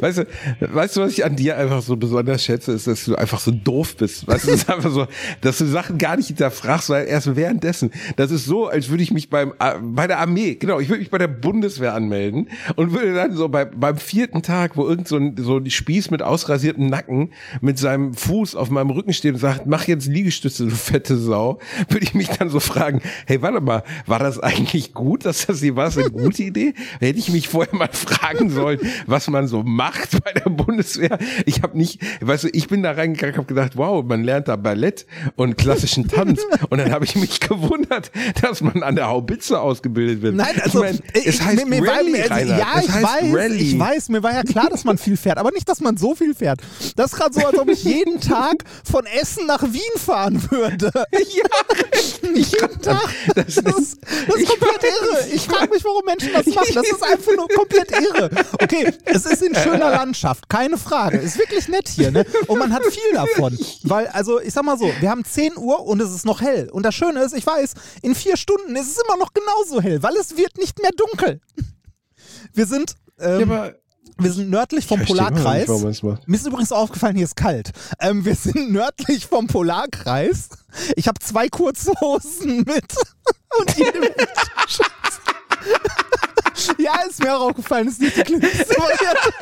[0.00, 0.26] Weißt du,
[0.60, 3.50] weißt du, was ich an dir einfach so besonders schätze, ist, dass du einfach so
[3.50, 4.26] doof bist.
[4.26, 5.06] Weißt du, es ist einfach so,
[5.42, 9.10] dass du Sachen gar nicht hinterfragst, weil erst währenddessen, das ist so, als würde ich
[9.10, 12.92] mich beim, äh, bei der Armee, genau, ich würde mich bei der Bundeswehr anmelden und
[12.92, 16.22] würde dann so bei, beim vierten Tag, wo irgend so ein, so ein Spieß mit
[16.22, 20.74] ausrasiertem Nacken mit seinem Fuß auf meinem Rücken steht und sagt, mach jetzt Liegestütze, du
[20.74, 21.58] fette Sau,
[21.88, 25.60] würde ich mich dann so fragen, hey, warte mal, war das eigentlich gut, dass das
[25.60, 26.74] hier war, das eine gute Idee?
[27.00, 28.57] Hätte ich mich vorher mal fragen sollen,
[29.06, 31.18] was man so macht bei der Bundeswehr.
[31.46, 34.56] Ich habe nicht, weißt du, ich bin da reingegangen, habe gedacht, wow, man lernt da
[34.56, 35.06] Ballett
[35.36, 36.40] und klassischen Tanz.
[36.70, 38.10] Und dann habe ich mich gewundert,
[38.42, 40.34] dass man an der Haubitze ausgebildet wird.
[40.34, 42.58] Nein, also ich mein, ich- es heißt mir, mir war, Rallye, mir- Rainer.
[42.58, 43.56] ja, ich weiß, Rallye.
[43.56, 46.14] ich weiß, mir war ja klar, dass man viel fährt, aber nicht, dass man so
[46.14, 46.60] viel fährt.
[46.96, 50.90] Das ist gerade so, als ob ich jeden Tag von Essen nach Wien fahren würde.
[51.18, 53.08] Ja, jeden Tag.
[53.34, 55.26] das Das ist, das ist komplett irre.
[55.34, 56.68] Ich frage mich, warum Menschen das machen.
[56.74, 58.30] Das ist einfach nur komplett irre.
[58.60, 61.18] Okay, es ist in schöner Landschaft, keine Frage.
[61.18, 62.24] Ist wirklich nett hier, ne?
[62.46, 63.58] Und man hat viel davon.
[63.84, 66.68] Weil, also, ich sag mal so, wir haben 10 Uhr und es ist noch hell.
[66.70, 70.02] Und das Schöne ist, ich weiß, in vier Stunden ist es immer noch genauso hell,
[70.02, 71.40] weil es wird nicht mehr dunkel.
[72.52, 73.74] Wir sind, Ja, ähm, aber
[74.20, 75.68] wir sind nördlich vom Polarkreis.
[75.68, 76.02] nicht.
[76.02, 77.70] Mir ist übrigens aufgefallen, hier ist kalt.
[78.00, 80.48] Ähm, wir sind nördlich vom Polarkreis.
[80.96, 82.94] Ich habe zwei kurze Hosen mit.
[83.58, 84.00] Und jede
[86.78, 89.32] Ja, ist mir auch aufgefallen, ist nicht die klügste Variante.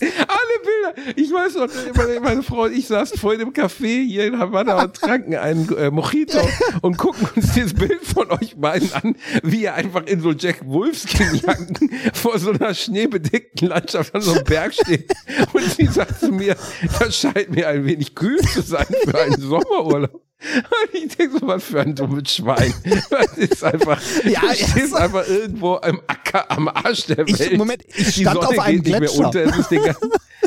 [0.28, 1.12] Alle Bilder.
[1.16, 4.82] Ich weiß noch, meine, meine Frau und ich saßen vorhin im Café hier in Havanna
[4.82, 6.40] und tranken einen äh, Mojito
[6.82, 10.66] und gucken uns dieses Bild von euch beiden an, wie ihr einfach in so Jack
[10.66, 15.12] Wolfskin-Jacken vor so einer schneebedeckten Landschaft an so einem Berg steht.
[15.52, 16.56] Und sie sagt zu mir,
[16.98, 20.23] das scheint mir ein wenig kühl zu sein für einen Sommerurlaub.
[20.54, 22.72] Und ich denke so, was für ein dummes Schwein.
[23.10, 27.56] Das ist einfach, Ja, du stehst einfach irgendwo am Acker, am Arsch der Ich- Welt.
[27.56, 29.26] Moment, ich stand auf einem Gletscher.
[29.26, 29.46] unter,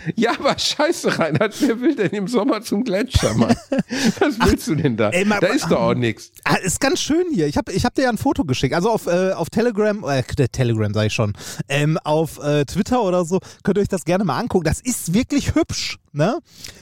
[0.15, 3.55] ja, aber scheiße, Reinhard, wer will denn im Sommer zum Gletscher, Mann?
[4.19, 5.09] Was willst du denn da?
[5.09, 6.31] ey, mal- da ist doch auch nichts.
[6.43, 7.47] Ah, ist ganz schön hier.
[7.47, 8.73] Ich habe ich hab dir ja ein Foto geschickt.
[8.73, 11.33] Also auf, äh, auf Telegram, äh, Telegram sage ich schon,
[11.69, 14.65] ähm, auf äh, Twitter oder so, könnt ihr euch das gerne mal angucken.
[14.65, 15.97] Das ist wirklich hübsch.
[16.13, 16.39] Ne?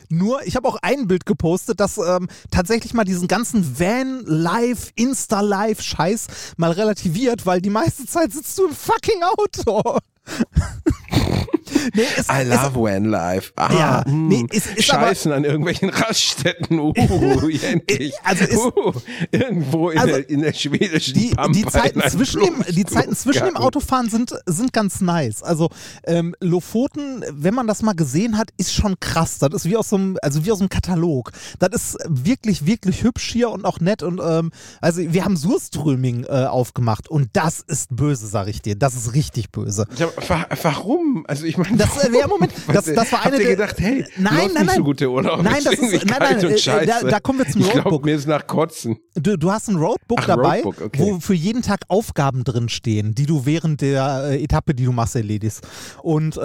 [0.07, 6.27] Nur, ich habe auch ein Bild gepostet, das ähm, tatsächlich mal diesen ganzen Van-Life, Insta-Life-Scheiß
[6.55, 9.99] mal relativiert, weil die meiste Zeit sitzt du im fucking Auto.
[11.93, 13.51] nee, es, I es, love Van Life.
[13.55, 16.79] Ah, Ja, hm, nee, es ist aber- Scheißen an irgendwelchen Raststätten.
[16.79, 16.93] Uh,
[17.63, 18.13] endlich.
[18.23, 18.93] Also es- uh,
[19.31, 23.15] irgendwo in, Also der, in der schwedischen die, Pampa die, Zeiten zwischen dem, die Zeiten
[23.15, 23.57] zwischen dem.
[23.57, 25.43] Autofahren sind, sind ganz nice.
[25.43, 25.69] Also
[26.05, 29.39] ähm, Lofoten, wenn man das mal gesehen hat, ist schon krass.
[29.39, 31.31] Das ist wie aus so einem, also wie aus einem Katalog.
[31.59, 34.03] Das ist wirklich, wirklich hübsch hier und auch nett.
[34.03, 34.51] Und ähm,
[34.81, 38.75] also wir haben Surströming äh, aufgemacht und das ist böse, sag ich dir.
[38.75, 39.85] Das ist richtig böse.
[39.97, 41.25] Ja, wa- warum?
[41.27, 44.05] Also ich meine, Das, äh, ja, Moment, das, das war eine Habt ihr gedacht, hey,
[44.17, 44.83] nein, nein, nicht so nein.
[44.83, 45.41] gut der Urlaub.
[45.41, 46.85] Nein, das ist- nein, nein, und äh, scheiße.
[46.85, 48.05] da- da kommen wir zum Ich Roadbook.
[48.05, 48.97] mir ist nach Kotzen.
[49.15, 50.99] Du, du hast ein Roadbook Ach, dabei, Roadbook, okay.
[51.01, 54.91] wo für jeden Tag Aufgaben drin stehen, die du während der äh, Etappe, die du
[54.91, 55.61] machst, erledigst.
[56.03, 56.41] Und äh,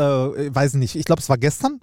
[0.55, 1.81] weiß nicht, ich glaube, es war gestern.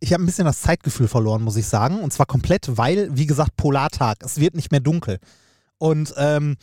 [0.00, 2.00] Ich habe ein bisschen das Zeitgefühl verloren, muss ich sagen.
[2.00, 4.18] Und zwar komplett, weil, wie gesagt, Polartag.
[4.22, 5.18] Es wird nicht mehr dunkel.
[5.78, 6.56] Und ähm,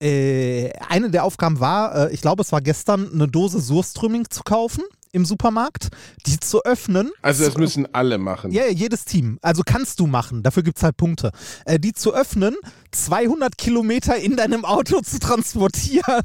[0.00, 4.42] äh, eine der Aufgaben war, äh, ich glaube, es war gestern, eine Dose Surströmming zu
[4.42, 5.88] kaufen im Supermarkt,
[6.26, 7.10] die zu öffnen.
[7.22, 8.50] Also das müssen alle machen.
[8.50, 9.38] ja, jedes Team.
[9.42, 10.42] Also kannst du machen.
[10.42, 11.30] Dafür gibt es halt Punkte.
[11.64, 12.54] Äh, die zu öffnen,
[12.92, 16.22] 200 Kilometer in deinem Auto zu transportieren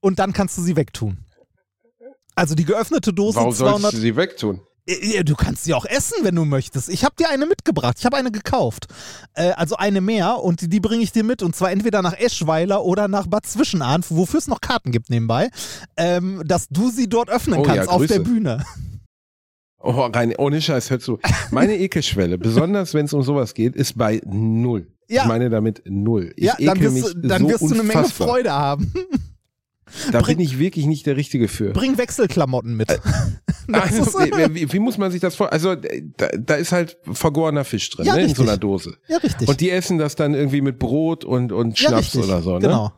[0.00, 1.18] und dann kannst du sie wegtun.
[2.34, 3.92] Also die geöffnete Dose Warum sollst 200.
[3.92, 4.60] du sie wegtun?
[4.86, 6.88] Äh, Du kannst sie auch essen, wenn du möchtest.
[6.88, 7.96] Ich habe dir eine mitgebracht.
[7.98, 8.86] Ich habe eine gekauft.
[9.34, 11.42] Äh, also eine mehr und die, die bringe ich dir mit.
[11.42, 15.50] Und zwar entweder nach Eschweiler oder nach Bad Zwischenahn, wofür es noch Karten gibt nebenbei,
[15.96, 18.14] ähm, dass du sie dort öffnen Oh ja, kannst auf Grüße.
[18.14, 18.64] der Bühne.
[19.78, 21.18] Oh, rein, ohne Scheiß, hör zu.
[21.50, 24.88] Meine Ekelschwelle, besonders wenn es um sowas geht, ist bei null.
[25.08, 25.22] Ja.
[25.22, 26.32] Ich meine damit null.
[26.36, 28.04] Ich Ja, dann wirst, du, mich dann so wirst du eine Menge.
[28.08, 28.92] Freude haben.
[30.12, 31.72] Da Bring- bin ich wirklich nicht der Richtige für.
[31.72, 32.90] Bring Wechselklamotten mit.
[32.92, 33.02] Ist-
[33.72, 34.20] Also,
[34.54, 35.52] wie, wie, muss man sich das vor?
[35.52, 38.96] Also da, da ist halt vergorener Fisch drin, Ja, ne, in so einer Dose.
[39.08, 39.48] ja, richtig.
[39.48, 42.24] Und die essen das dann irgendwie mit Brot und, und ja, Schnaps richtig.
[42.24, 42.60] oder so, ne?
[42.60, 42.92] Genau.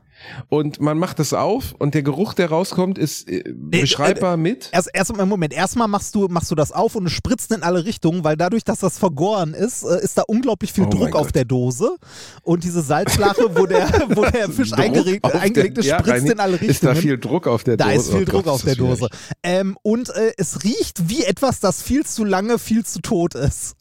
[0.48, 4.68] Und man macht das auf und der Geruch, der rauskommt, ist äh, beschreibbar mit.
[4.72, 7.84] Erst, erst Moment, erstmal machst du, machst du das auf und es spritzt in alle
[7.84, 11.26] Richtungen, weil dadurch, dass das vergoren ist, äh, ist da unglaublich viel Oh Druck auf
[11.28, 11.34] Gott.
[11.34, 11.96] der Dose.
[12.42, 16.52] Und diese Salzlache, wo der, wo der Fisch eingeregt, eingelegt ist, ja, spritzt in alle
[16.52, 16.70] Richtungen.
[16.70, 17.96] Ist da viel Druck auf der Da Dose?
[17.96, 19.08] ist viel Oh Druck Gott, auf der Dose.
[19.42, 23.76] Ähm, und äh, es riecht wie etwas, das viel zu lange, viel zu tot ist.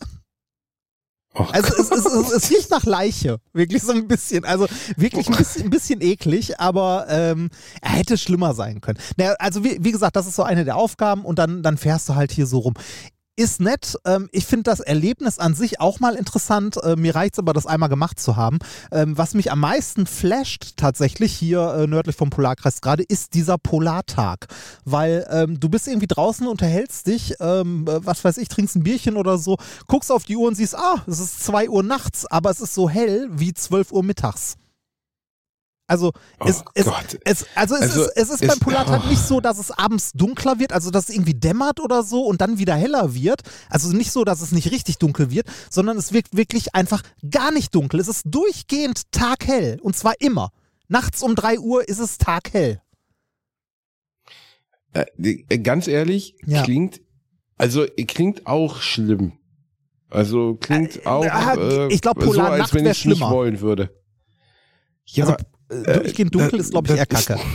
[1.39, 4.43] Oh Also es, es, es, es riecht nach Leiche, wirklich so ein bisschen.
[4.45, 7.49] Also wirklich ein bisschen, ein bisschen eklig, aber ähm,
[7.81, 8.97] er hätte schlimmer sein können.
[9.17, 12.09] Naja, also wie, wie gesagt, das ist so eine der Aufgaben und dann, dann fährst
[12.09, 12.73] du halt hier so rum.
[13.39, 13.95] Ist nett.
[14.03, 16.77] Ähm, ich finde das Erlebnis an sich auch mal interessant.
[16.83, 18.57] Äh, mir reicht es aber, das einmal gemacht zu haben.
[18.91, 23.59] Ähm, was mich am meisten flasht tatsächlich hier äh, nördlich vom Polarkreis gerade, ist dieser
[23.59, 24.47] Polartag.
[24.85, 28.81] Weil ähm, du bist irgendwie draußen, unterhältst dich, ähm, äh, was weiß ich, trinkst ein
[28.81, 32.25] Bierchen oder so, guckst auf die Uhr und siehst, ah, es ist 2 Uhr nachts,
[32.25, 34.57] aber es ist so hell wie 12 Uhr mittags.
[35.89, 36.11] Also,
[36.45, 36.85] es, Oh es,
[37.23, 39.09] es, also, es Also, ist, es ist es- beim Polartag oh.
[39.09, 42.41] nicht so, dass es abends dunkler wird, also dass es irgendwie dämmert oder so und
[42.41, 43.41] dann wieder heller wird.
[43.69, 47.51] Also nicht so, dass es nicht richtig dunkel wird, sondern es wirkt wirklich einfach gar
[47.51, 48.01] nicht dunkel.
[48.01, 50.51] Es ist durchgehend taghell und zwar immer.
[50.89, 52.81] Nachts um 3 Uhr ist es taghell.
[54.93, 56.63] Äh, äh, ganz ehrlich, Ja.
[56.63, 57.01] klingt,
[57.57, 59.33] also äh, klingt auch schlimm.
[60.09, 63.31] Also klingt auch ah, äh, ich glaub, so, Polarnacht als wenn ich nicht schlimmer.
[63.31, 63.89] wollen würde.
[65.05, 67.41] Ja, Also, Äh, durchgehend dunkel äh, ist, glaube ich, eher ist- kacke.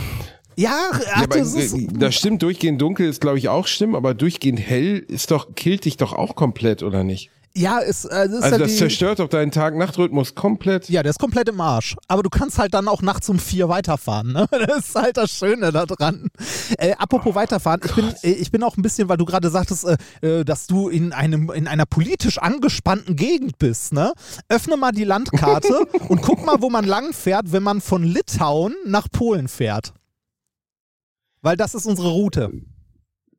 [0.55, 3.95] Ja, ja, aber, das ist, äh, das stimmt, durchgehend dunkel ist, glaube ich, auch schlimm,
[3.95, 7.31] aber durchgehend hell ist doch, killt dich doch auch komplett, oder nicht?
[7.55, 10.89] Ja, ist, äh, das ist Also halt das zerstört doch deinen Tag-Nacht-Rhythmus komplett.
[10.89, 11.95] Ja, der ist komplett im Arsch.
[12.07, 14.33] Aber du kannst halt dann auch nachts um vier weiterfahren.
[14.33, 14.47] Ne?
[14.67, 16.29] Das ist halt das Schöne da dran.
[16.77, 20.39] Äh, apropos weiterfahren, ich bin, ich bin auch ein bisschen, weil du gerade sagtest, äh,
[20.39, 23.93] äh, dass du in, einem, in einer politisch angespannten Gegend bist.
[23.93, 24.13] Ne?
[24.49, 28.73] Öffne mal die Landkarte und guck mal, wo man lang fährt, wenn man von Litauen
[28.85, 29.93] nach Polen fährt.
[31.41, 32.51] Weil das ist unsere Route.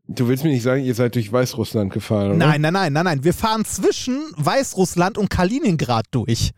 [0.07, 2.37] Du willst mir nicht sagen, ihr seid durch Weißrussland gefahren, oder?
[2.37, 3.25] Nein, nein, nein, nein, nein.
[3.25, 6.51] Wir fahren zwischen Weißrussland und Kaliningrad durch.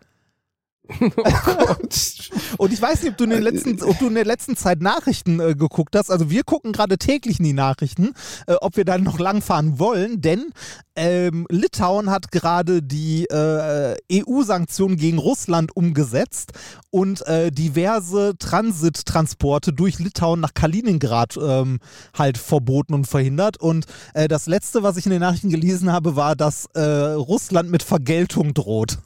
[2.58, 4.80] Und ich weiß nicht, ob du in, den letzten, ob du in der letzten Zeit
[4.80, 6.10] Nachrichten äh, geguckt hast.
[6.10, 8.12] Also wir gucken gerade täglich in die Nachrichten,
[8.46, 10.52] äh, ob wir dann noch langfahren wollen, denn
[10.96, 16.52] ähm, Litauen hat gerade die äh, EU-Sanktionen gegen Russland umgesetzt
[16.90, 21.80] und äh, diverse Transittransporte durch Litauen nach Kaliningrad ähm,
[22.14, 23.58] halt verboten und verhindert.
[23.58, 23.84] Und
[24.14, 27.82] äh, das letzte, was ich in den Nachrichten gelesen habe, war, dass äh, Russland mit
[27.82, 28.98] Vergeltung droht.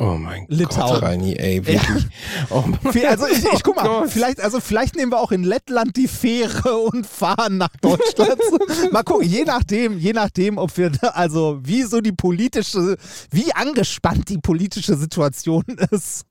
[0.00, 0.92] Oh mein Litauen.
[0.94, 2.06] Gott, Reini, ey, wirklich.
[2.50, 4.10] Oh mein Also ich, ich guck mal, Gott.
[4.10, 8.38] vielleicht, also vielleicht nehmen wir auch in Lettland die Fähre und fahren nach Deutschland.
[8.92, 12.96] mal gucken, je nachdem, je nachdem, ob wir, da- also wie so die politische,
[13.32, 16.24] wie angespannt die politische Situation ist.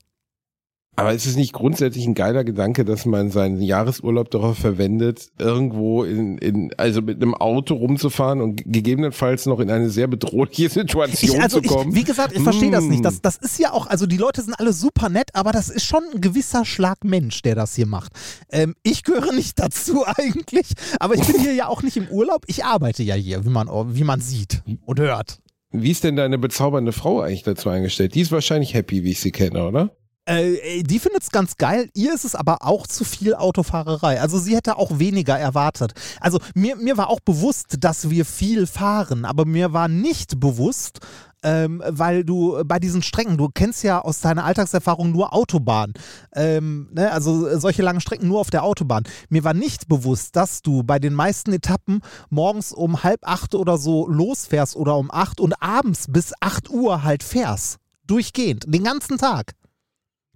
[1.00, 6.04] Aber ist es nicht grundsätzlich ein geiler Gedanke, dass man seinen Jahresurlaub darauf verwendet, irgendwo
[6.04, 11.36] in, in also mit einem Auto rumzufahren und gegebenenfalls noch in eine sehr bedrohliche Situation
[11.36, 11.92] Ich, also zu kommen?
[11.92, 13.02] ich, wie gesagt, ich verstehe das nicht.
[13.02, 13.04] Mm.
[13.04, 15.86] Das, das ist ja auch, also die Leute sind alle super nett, aber das ist
[15.86, 18.12] schon ein gewisser Schlag Mensch, der das hier macht.
[18.52, 22.44] Ähm, ich gehöre nicht dazu eigentlich, aber ich bin hier ja auch nicht im Urlaub.
[22.48, 25.42] Ich arbeite ja hier, wie man, wie man sieht und hört.
[25.70, 28.16] Wie ist denn deine bezaubernde Frau eigentlich dazu eingestellt?
[28.16, 29.92] Die ist wahrscheinlich happy, wie ich sie kenne, oder?
[30.28, 31.90] Äh, die findet es ganz geil.
[31.94, 34.20] Ihr ist es aber auch zu viel Autofahrerei.
[34.20, 35.94] Also sie hätte auch weniger erwartet.
[36.20, 41.00] Also mir, mir war auch bewusst, dass wir viel fahren, aber mir war nicht bewusst,
[41.44, 45.94] ähm, weil du bei diesen Strecken, du kennst ja aus deiner Alltagserfahrung nur Autobahn.
[46.36, 47.10] Ähm, ne?
[47.12, 49.04] Also solche langen Strecken nur auf der Autobahn.
[49.30, 53.78] Mir war nicht bewusst, dass du bei den meisten Etappen morgens um halb acht oder
[53.78, 57.78] so losfährst oder um acht und abends bis acht Uhr halt fährst.
[58.08, 59.54] Durchgehend, den ganzen Tag.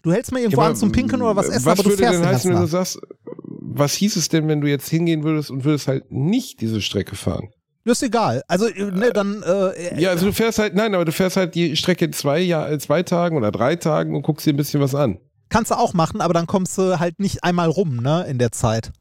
[0.03, 2.03] Du hältst mal irgendwo Ja, an zum Pinkeln oder was essen, was aber du würde
[2.03, 2.99] fährst denn den heißen, wenn du sagst,
[3.45, 7.15] was hieß es denn, wenn du jetzt hingehen würdest und würdest halt nicht diese Strecke
[7.15, 7.49] fahren?
[7.85, 8.43] Das ist egal.
[8.47, 11.55] Also, äh, ne, dann, äh, Ja, also du fährst halt, nein, aber du fährst halt
[11.55, 14.81] die Strecke in zwei, äh, zwei Tagen oder drei Tagen und guckst dir ein bisschen
[14.81, 15.17] was an.
[15.49, 18.51] kannst du auch machen, aber dann kommst du halt nicht einmal rum, ne, in der
[18.51, 18.91] Zeit.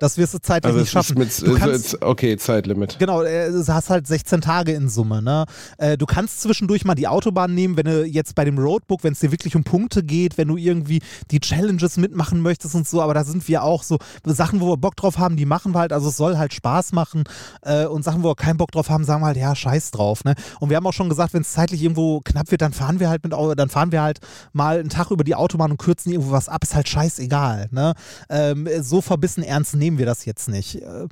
[0.00, 1.18] Das wirst du zeitlich Also nicht schaffen.
[1.18, 2.98] mit, du kannst, okay, Zeitlimit.
[2.98, 5.22] Genau, äh, du hast halt 16 Tage in Summe.
[5.22, 5.44] Ne?
[5.78, 9.12] Äh, Du kannst zwischendurch mal die Autobahn nehmen, wenn du jetzt bei dem Roadbook, wenn
[9.12, 13.02] es dir wirklich um Punkte geht, wenn du irgendwie die Challenges mitmachen möchtest und so,
[13.02, 15.80] aber da sind wir auch so Sachen, wo wir Bock drauf haben, die machen wir
[15.80, 17.24] halt, also es soll halt Spaß machen
[17.60, 20.24] äh, und Sachen, wo wir keinen Bock drauf haben, sagen wir halt, ja, scheiß drauf.
[20.24, 20.34] Ne?
[20.60, 23.10] Und wir haben auch schon gesagt, wenn es zeitlich irgendwo knapp wird, dann fahren wir
[23.10, 24.20] halt mit, dann fahren wir halt
[24.54, 27.68] mal einen Tag über die Autobahn und kürzen irgendwo was ab, ist halt scheißegal.
[27.72, 27.92] Ne?
[28.30, 30.76] Ähm, so verbissen ernst nehmen wir das jetzt nicht.
[30.82, 31.08] Äh,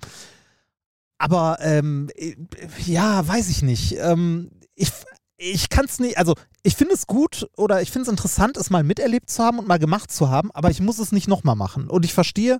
[1.18, 2.34] aber ähm, äh,
[2.86, 3.96] ja, weiß ich nicht.
[3.98, 4.92] Ähm, ich
[5.38, 8.70] ich kann es nicht, also ich finde es gut oder ich finde es interessant, es
[8.70, 11.54] mal miterlebt zu haben und mal gemacht zu haben, aber ich muss es nicht nochmal
[11.54, 11.88] machen.
[11.88, 12.58] Und ich verstehe,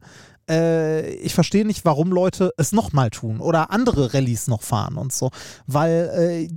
[0.49, 5.13] äh, ich verstehe nicht, warum Leute es nochmal tun oder andere Rallyes noch fahren und
[5.13, 5.31] so.
[5.67, 6.49] Weil äh,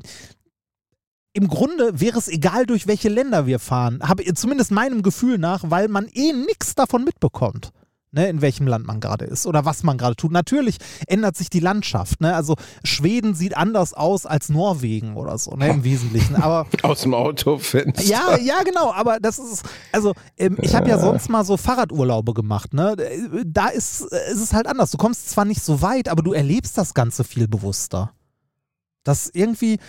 [1.33, 5.63] im Grunde wäre es egal, durch welche Länder wir fahren, habe zumindest meinem Gefühl nach,
[5.71, 7.71] weil man eh nichts davon mitbekommt.
[8.11, 10.31] Ne, in welchem Land man gerade ist oder was man gerade tut.
[10.31, 12.21] Natürlich ändert sich die Landschaft.
[12.21, 12.35] Ne?
[12.35, 16.35] Also Schweden sieht anders aus als Norwegen oder so, ne, im Wesentlichen.
[16.35, 18.03] Aber Aus dem Autofenster.
[18.03, 22.33] ja, ja, genau, aber das ist, also ähm, ich habe ja sonst mal so Fahrradurlaube
[22.33, 22.95] gemacht, ne?
[23.45, 24.91] Da ist, äh, ist es halt anders.
[24.91, 28.11] Du kommst zwar nicht so weit, aber du erlebst das Ganze viel bewusster.
[29.03, 29.79] Das irgendwie,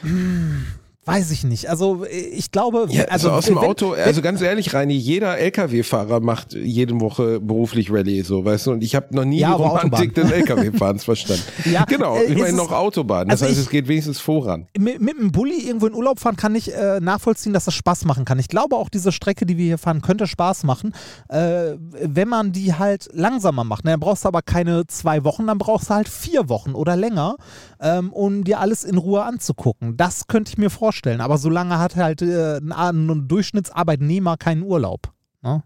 [0.00, 0.66] hm,
[1.08, 1.68] weiß ich nicht.
[1.68, 6.20] Also ich glaube, Ja, also, aus dem wenn- Auto, also ganz ehrlich, Reini, jeder LKW-Fahrer
[6.20, 9.62] macht jede Woche beruflich Rallye, so, weißt du, und ich habe noch nie Ja, die
[9.62, 11.42] Romantik des LKW-Fahrens verstanden.
[11.72, 14.66] Ja, genau, äh, ich meine noch Autobahn, das also heißt, ich- es geht wenigstens voran.
[14.78, 18.04] mit, mit einem Bulli irgendwo in Urlaub fahren, kann ich äh, nachvollziehen, dass das Spaß
[18.04, 18.38] machen kann.
[18.38, 20.94] Ich glaube auch, diese Strecke, die wir hier fahren, könnte Spaß machen,
[21.28, 23.84] äh, wenn man die halt langsamer macht.
[23.84, 26.96] Ne, dann brauchst du aber keine zwei Wochen, dann brauchst du halt vier Wochen oder
[26.96, 27.36] länger,
[27.80, 29.96] ähm, um dir alles in Ruhe anzugucken.
[29.96, 30.97] Das könnte ich mir vorstellen.
[31.20, 35.12] Aber so lange hat halt äh, ein, ein Durchschnittsarbeitnehmer keinen Urlaub.
[35.42, 35.62] Ne?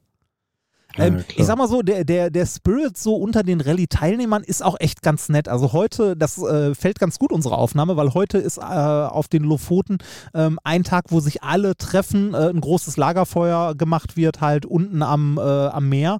[0.96, 4.62] Ähm, Ja, ich sag mal so, der, der, der Spirit so unter den Rallye-Teilnehmern ist
[4.62, 5.48] auch echt ganz nett.
[5.48, 9.42] Also heute, das äh, fällt ganz gut, unsere Aufnahme, weil heute ist äh, auf den
[9.44, 9.98] Lofoten
[10.34, 15.02] ähm, ein Tag, wo sich alle treffen, äh, ein großes Lagerfeuer gemacht wird, halt unten
[15.02, 16.18] am, äh, am Meer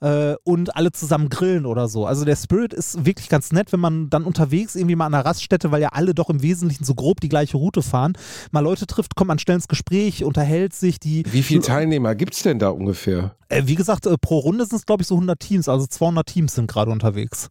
[0.00, 2.06] äh, und alle zusammen grillen oder so.
[2.06, 5.24] Also der Spirit ist wirklich ganz nett, wenn man dann unterwegs irgendwie mal an einer
[5.24, 8.14] Raststätte, weil ja alle doch im Wesentlichen so grob die gleiche Route fahren,
[8.50, 12.42] mal Leute trifft, kommt man schnell ins Gespräch, unterhält sich, die Wie viele Teilnehmer gibt's
[12.42, 13.34] denn da ungefähr?
[13.48, 16.26] äh, wie gesagt, äh, pro Runde sind es, glaube ich, so 100 Teams, also 200
[16.26, 17.50] Teams sind gerade unterwegs.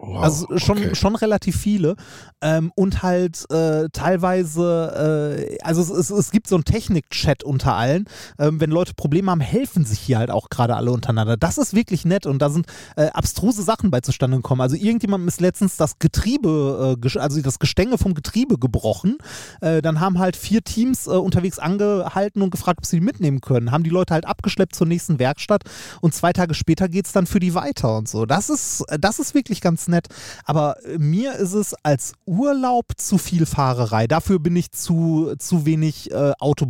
[0.00, 0.94] Wow, also schon, okay.
[0.94, 1.96] schon relativ viele.
[2.40, 7.74] Ähm, und halt äh, teilweise, äh, also es, es, es gibt so einen Technik-Chat unter
[7.74, 8.04] allen.
[8.38, 11.36] Ähm, wenn Leute Probleme haben, helfen sich hier halt auch gerade alle untereinander.
[11.36, 14.60] Das ist wirklich nett und da sind äh, abstruse Sachen bei zustande gekommen.
[14.60, 19.18] Also irgendjemandem ist letztens das Getriebe, äh, also das Gestänge vom Getriebe gebrochen.
[19.60, 23.40] Äh, dann haben halt vier Teams äh, unterwegs angehalten und gefragt, ob sie die mitnehmen
[23.40, 23.72] können.
[23.72, 25.64] Haben die Leute halt abgeschleppt zur nächsten Werkstatt
[26.00, 28.26] und zwei Tage später geht es dann für die weiter und so.
[28.26, 30.08] Das ist, das ist wirklich ganz nett.
[30.44, 34.06] Aber mir ist es als Urlaub zu viel Fahrerei.
[34.06, 36.66] Dafür bin ich zu, zu wenig äh, Auto.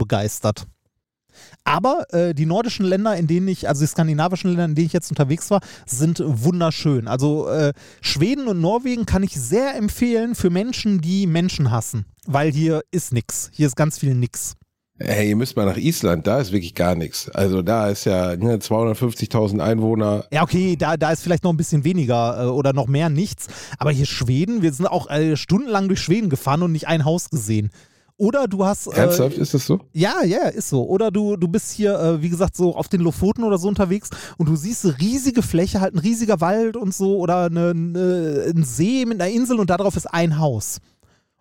[1.64, 4.93] Aber äh, die nordischen Länder, in denen ich, also die skandinavischen Länder, in denen ich
[4.93, 7.09] jetzt unterwegs war, sind wunderschön.
[7.09, 12.07] Also äh, Schweden und Norwegen kann ich sehr empfehlen für Menschen, die Menschen hassen.
[12.27, 13.51] Weil hier ist nix.
[13.53, 14.55] Hier ist ganz viel nix.
[15.01, 17.31] Hey, ihr müsst mal nach Island, da ist wirklich gar nichts.
[17.31, 20.25] Also da ist ja ne, 250.000 Einwohner.
[20.33, 23.47] Ja, okay, da, da ist vielleicht noch ein bisschen weniger äh, oder noch mehr nichts.
[23.79, 27.31] Aber hier Schweden, wir sind auch äh, stundenlang durch Schweden gefahren und nicht ein Haus
[27.31, 27.71] gesehen.
[28.17, 28.89] Oder du hast.
[28.89, 29.79] Äh, Ernsthaft, ist das so?
[29.93, 30.85] Ja, ja, ist so.
[30.89, 34.11] Oder du, du bist hier, äh, wie gesagt, so auf den Lofoten oder so unterwegs
[34.37, 38.53] und du siehst eine riesige Fläche, halt ein riesiger Wald und so oder eine, eine,
[38.53, 40.81] ein See mit einer Insel und darauf ist ein Haus.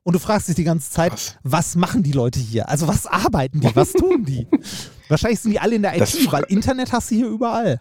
[0.08, 1.36] Und du fragst dich die ganze Zeit, Krass.
[1.44, 2.70] was machen die Leute hier?
[2.70, 3.76] Also was arbeiten die?
[3.76, 4.48] Was tun die?
[5.10, 7.78] Wahrscheinlich sind die alle in der Das IT, weil Internet hast du hier überall.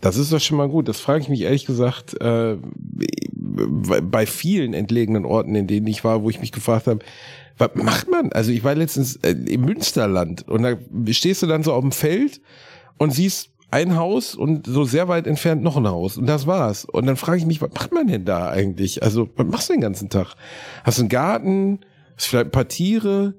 [0.00, 0.86] Das ist doch schon mal gut.
[0.86, 2.56] Das frage ich mich ehrlich gesagt äh,
[3.26, 7.00] bei bei vielen entlegenen Orten, in denen ich war, wo ich mich gefragt habe,
[7.58, 8.30] was macht man?
[8.32, 10.76] Also ich war letztens äh, im Münsterland und da
[11.10, 12.40] stehst du dann so auf dem Feld
[12.98, 16.84] und siehst ein Haus und so sehr weit entfernt noch ein Haus und das war's.
[16.84, 19.02] Und dann frage ich mich, was macht man denn da eigentlich?
[19.02, 20.34] Also was machst du den ganzen Tag?
[20.84, 21.80] Hast du einen Garten?
[22.16, 23.34] Hast du vielleicht ein paar Tiere?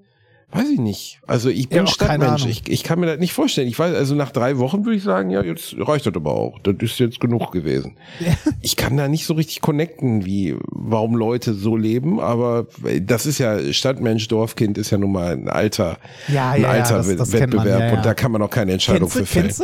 [0.53, 1.19] Weiß ich nicht.
[1.25, 2.45] Also ich bin Ja, Stadtmensch.
[2.45, 3.67] Ich, ich kann mir das nicht vorstellen.
[3.67, 6.59] Ich weiß, also nach drei Wochen würde ich sagen, ja, jetzt reicht das aber auch.
[6.59, 7.95] Das ist jetzt genug gewesen.
[8.65, 12.67] Ich kann da nicht so richtig connecten, wie warum Leute so leben, aber
[13.01, 15.97] das ist ja Stadtmensch, Dorfkind ist ja nun mal ein alter,
[16.29, 17.93] Ja, ein ja, ja, alter das- das man, Wettbewerb ja, ja.
[17.97, 19.45] und da kann man auch keine Entscheidung Kennst für fällen.
[19.47, 19.63] kennst du?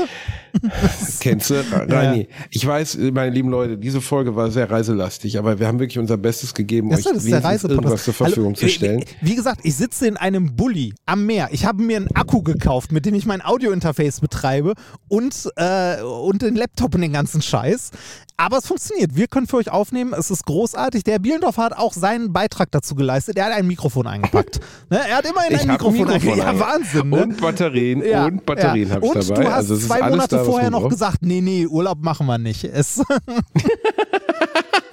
[1.21, 1.55] Kennst du?
[1.87, 5.99] Reini, ich weiß, meine lieben Leute, diese Folge war sehr reiselastig, aber wir haben wirklich
[5.99, 9.05] unser Bestes gegeben, Das euch ist der irgendwas zur Verfügung Hallo, zu äh, stellen.
[9.21, 11.49] Wie gesagt, ich sitze in einem Bulli am Meer.
[11.51, 14.73] Ich habe mir einen Akku gekauft, mit dem ich mein Audiointerface betreibe
[15.07, 17.91] und, äh, und den Laptop und den ganzen Scheiß.
[18.37, 19.15] Aber es funktioniert.
[19.17, 20.13] Wir können für euch aufnehmen.
[20.17, 21.03] Es ist großartig.
[21.03, 23.37] Der Bielendorf hat auch seinen Beitrag dazu geleistet.
[23.37, 24.61] Er hat ein Mikrofon eingepackt.
[24.89, 24.99] ne?
[25.09, 26.53] Er hat immerhin ein Mikrofon, Mikrofon eingepackt.
[26.53, 27.09] Ja, Wahnsinn.
[27.09, 27.23] Ne?
[27.23, 28.95] Und Batterien Ja, und Batterien ja.
[28.95, 29.43] habe ich Und dabei.
[29.43, 30.91] du hast also es ist zwei Monate da, vorher noch braucht.
[30.91, 32.63] gesagt, nee, nee, Urlaub machen wir nicht.
[32.63, 33.01] Es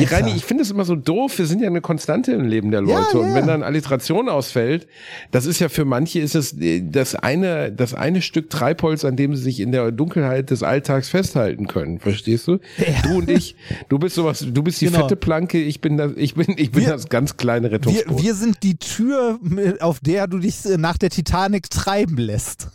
[0.00, 1.38] Ja, Reini, ich finde es immer so doof.
[1.38, 3.18] Wir sind ja eine Konstante im Leben der Ja, Leute.
[3.18, 3.24] ja.
[3.24, 4.86] Und wenn dann Alliteration ausfällt,
[5.30, 9.16] das ist ja für manche ist es äh, das eine, das eine Stück Treibholz, an
[9.16, 11.98] dem sie sich in der Dunkelheit des Alltags festhalten können.
[12.00, 12.58] Verstehst du?
[13.04, 13.56] Du und ich,
[13.88, 15.00] du bist sowas, du bist die Genau.
[15.00, 18.22] fette Planke, ich bin das, ich bin, ich bin Wir- das ganz kleine wir, Rettungsboot.
[18.22, 19.38] wir sind die Tür,
[19.80, 22.68] auf der du dich äh, nach der Titanic treiben lässt.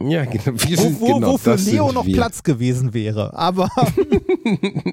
[0.00, 0.46] ja, genau.
[0.56, 2.14] Wir Wo, sind wo, genau wo für das Leo noch wir.
[2.16, 3.34] Platz gewesen wäre.
[3.36, 3.68] Aber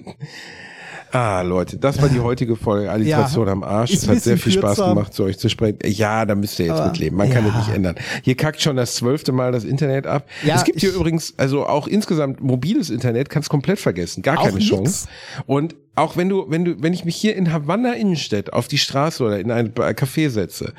[1.11, 3.93] Ah, Leute, das war die heutige Folge Alliteration Ja, am Arsch.
[3.93, 4.89] Es hat sehr viel Spaß kürzer.
[4.89, 5.79] gemacht, zu euch zu sprechen.
[5.85, 7.17] Ja, da müsst ihr jetzt Aber, mitleben.
[7.17, 7.51] Man kann ja.
[7.51, 7.95] es nicht ändern.
[8.23, 10.27] Hier kackt schon das zwölfte Mal das Internet ab.
[10.43, 14.21] Ja, es gibt hier übrigens, also auch insgesamt mobiles Internet, kannst komplett vergessen.
[14.21, 14.65] Gar keine nix.
[14.67, 15.07] Chance.
[15.45, 18.77] Und auch wenn du, wenn du, wenn ich mich hier in Havanna Innenstadt auf die
[18.77, 20.73] Straße oder in ein Café setze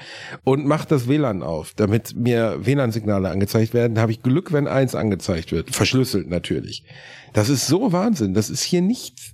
[0.45, 4.95] und mach das WLAN auf, damit mir WLAN-Signale angezeigt werden, habe ich Glück, wenn eins
[4.95, 5.75] angezeigt wird.
[5.75, 6.85] Verschlüsselt natürlich.
[7.33, 8.33] Das ist so Wahnsinn.
[8.35, 9.33] Das ist hier nichts.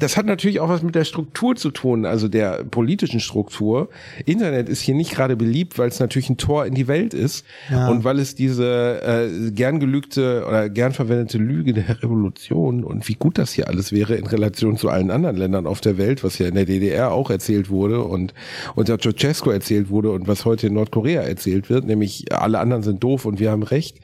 [0.00, 3.88] Das hat natürlich auch was mit der Struktur zu tun, also der politischen Struktur.
[4.24, 7.44] Internet ist hier nicht gerade beliebt, weil es natürlich ein Tor in die Welt ist
[7.70, 7.88] Ja.
[7.88, 13.14] und weil es diese äh, gern gelügte oder gern verwendete Lüge der Revolution und wie
[13.14, 16.38] gut das hier alles wäre in Relation zu allen anderen Ländern auf der Welt, was
[16.38, 18.34] ja in der DDR auch erzählt wurde und
[18.74, 23.02] unter Ceausescu erzählt wurde und was heute in Nordkorea erzählt wird, nämlich alle anderen sind
[23.02, 23.98] doof und wir haben recht.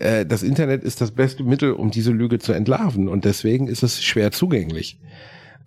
[0.00, 3.84] Äh, das Internet ist das beste Mittel, um diese Lüge zu entlarven und deswegen ist
[3.84, 4.79] es schwer zugänglich.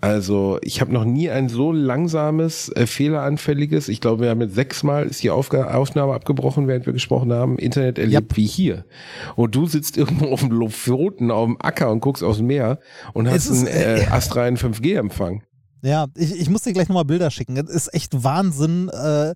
[0.04, 4.56] Also ich habe noch nie ein so langsames, äh, fehleranfälliges, ich glaube, wir haben jetzt
[4.56, 8.36] sechsmal ist die Aufga Aufnahme abgebrochen, während wir gesprochen haben, Internet erlebt Yep.
[8.36, 8.86] wie hier.
[9.38, 12.80] Und du sitzt irgendwo auf dem Lofoten, auf dem Acker und guckst aus dem Meer
[13.14, 15.44] und hast ist, einen äh, äh, astreinen 5G-Empfang.
[15.84, 17.56] Ja, ich, ich muss dir gleich nochmal Bilder schicken.
[17.56, 18.90] Das ist echt Wahnsinn.
[18.90, 19.34] Äh,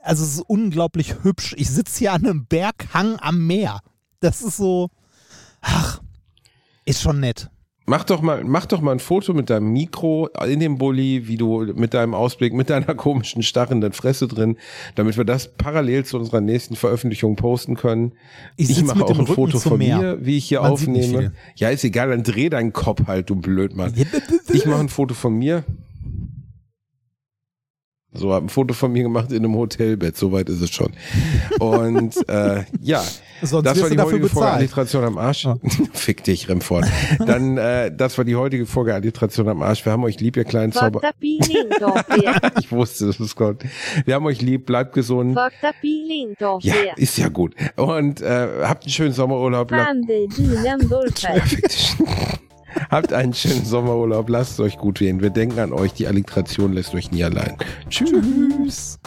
[0.00, 1.54] also es ist unglaublich hübsch.
[1.58, 3.78] Ich sitze hier an einem Berghang am Meer.
[4.18, 4.88] Das ist so,
[5.60, 6.00] ach,
[6.84, 7.50] ist schon nett.
[7.88, 11.36] Mach doch mal, mach doch mal ein Foto mit deinem Mikro in dem Bulli, wie
[11.36, 14.56] du mit deinem Ausblick, mit deiner komischen starrenden Fresse drin,
[14.96, 18.12] damit wir das parallel zu unserer nächsten Veröffentlichung posten können.
[18.56, 19.98] Ich Ich, mache auch ein Rücken Foto von Meer.
[19.98, 21.32] mir, wie ich hier Man aufnehme.
[21.54, 23.94] Ja, ist egal, dann dreh deinen Kopf halt, du Blödmann.
[24.52, 25.64] Ich mache ein Foto von mir.
[28.18, 30.92] So, hab ein Foto von mir gemacht in einem Hotelbett, soweit ist es schon.
[31.60, 33.02] Und äh, ja,
[33.42, 34.54] Sonst das war die heutige Folge bezahlt.
[34.54, 35.44] Alliteration am Arsch.
[35.44, 35.58] Ja.
[35.92, 36.86] Fick dich, Remford.
[37.18, 39.84] Dann, äh, das war die heutige Folge Alliteration am Arsch.
[39.84, 41.00] Wir haben euch lieb, ihr kleinen Zauber...
[42.58, 43.62] Ich wusste, das ist Gott.
[44.04, 45.34] Wir haben euch lieb, bleibt gesund.
[46.62, 47.54] Ja, ist ja gut.
[47.76, 49.70] Und äh, habt einen schönen Sommerurlaub.
[49.70, 49.92] La-
[52.90, 54.28] Habt einen schönen Sommerurlaub.
[54.28, 55.20] Lasst es euch gut gehen.
[55.20, 55.92] Wir denken an euch.
[55.92, 57.56] Die Alliteration lässt euch nie allein.
[57.88, 58.10] Tschüss.
[58.10, 58.98] Tschüss.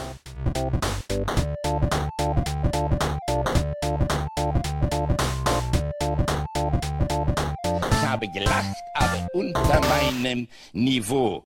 [7.92, 11.38] Ich habe gelacht, aber unter meinem Niveau.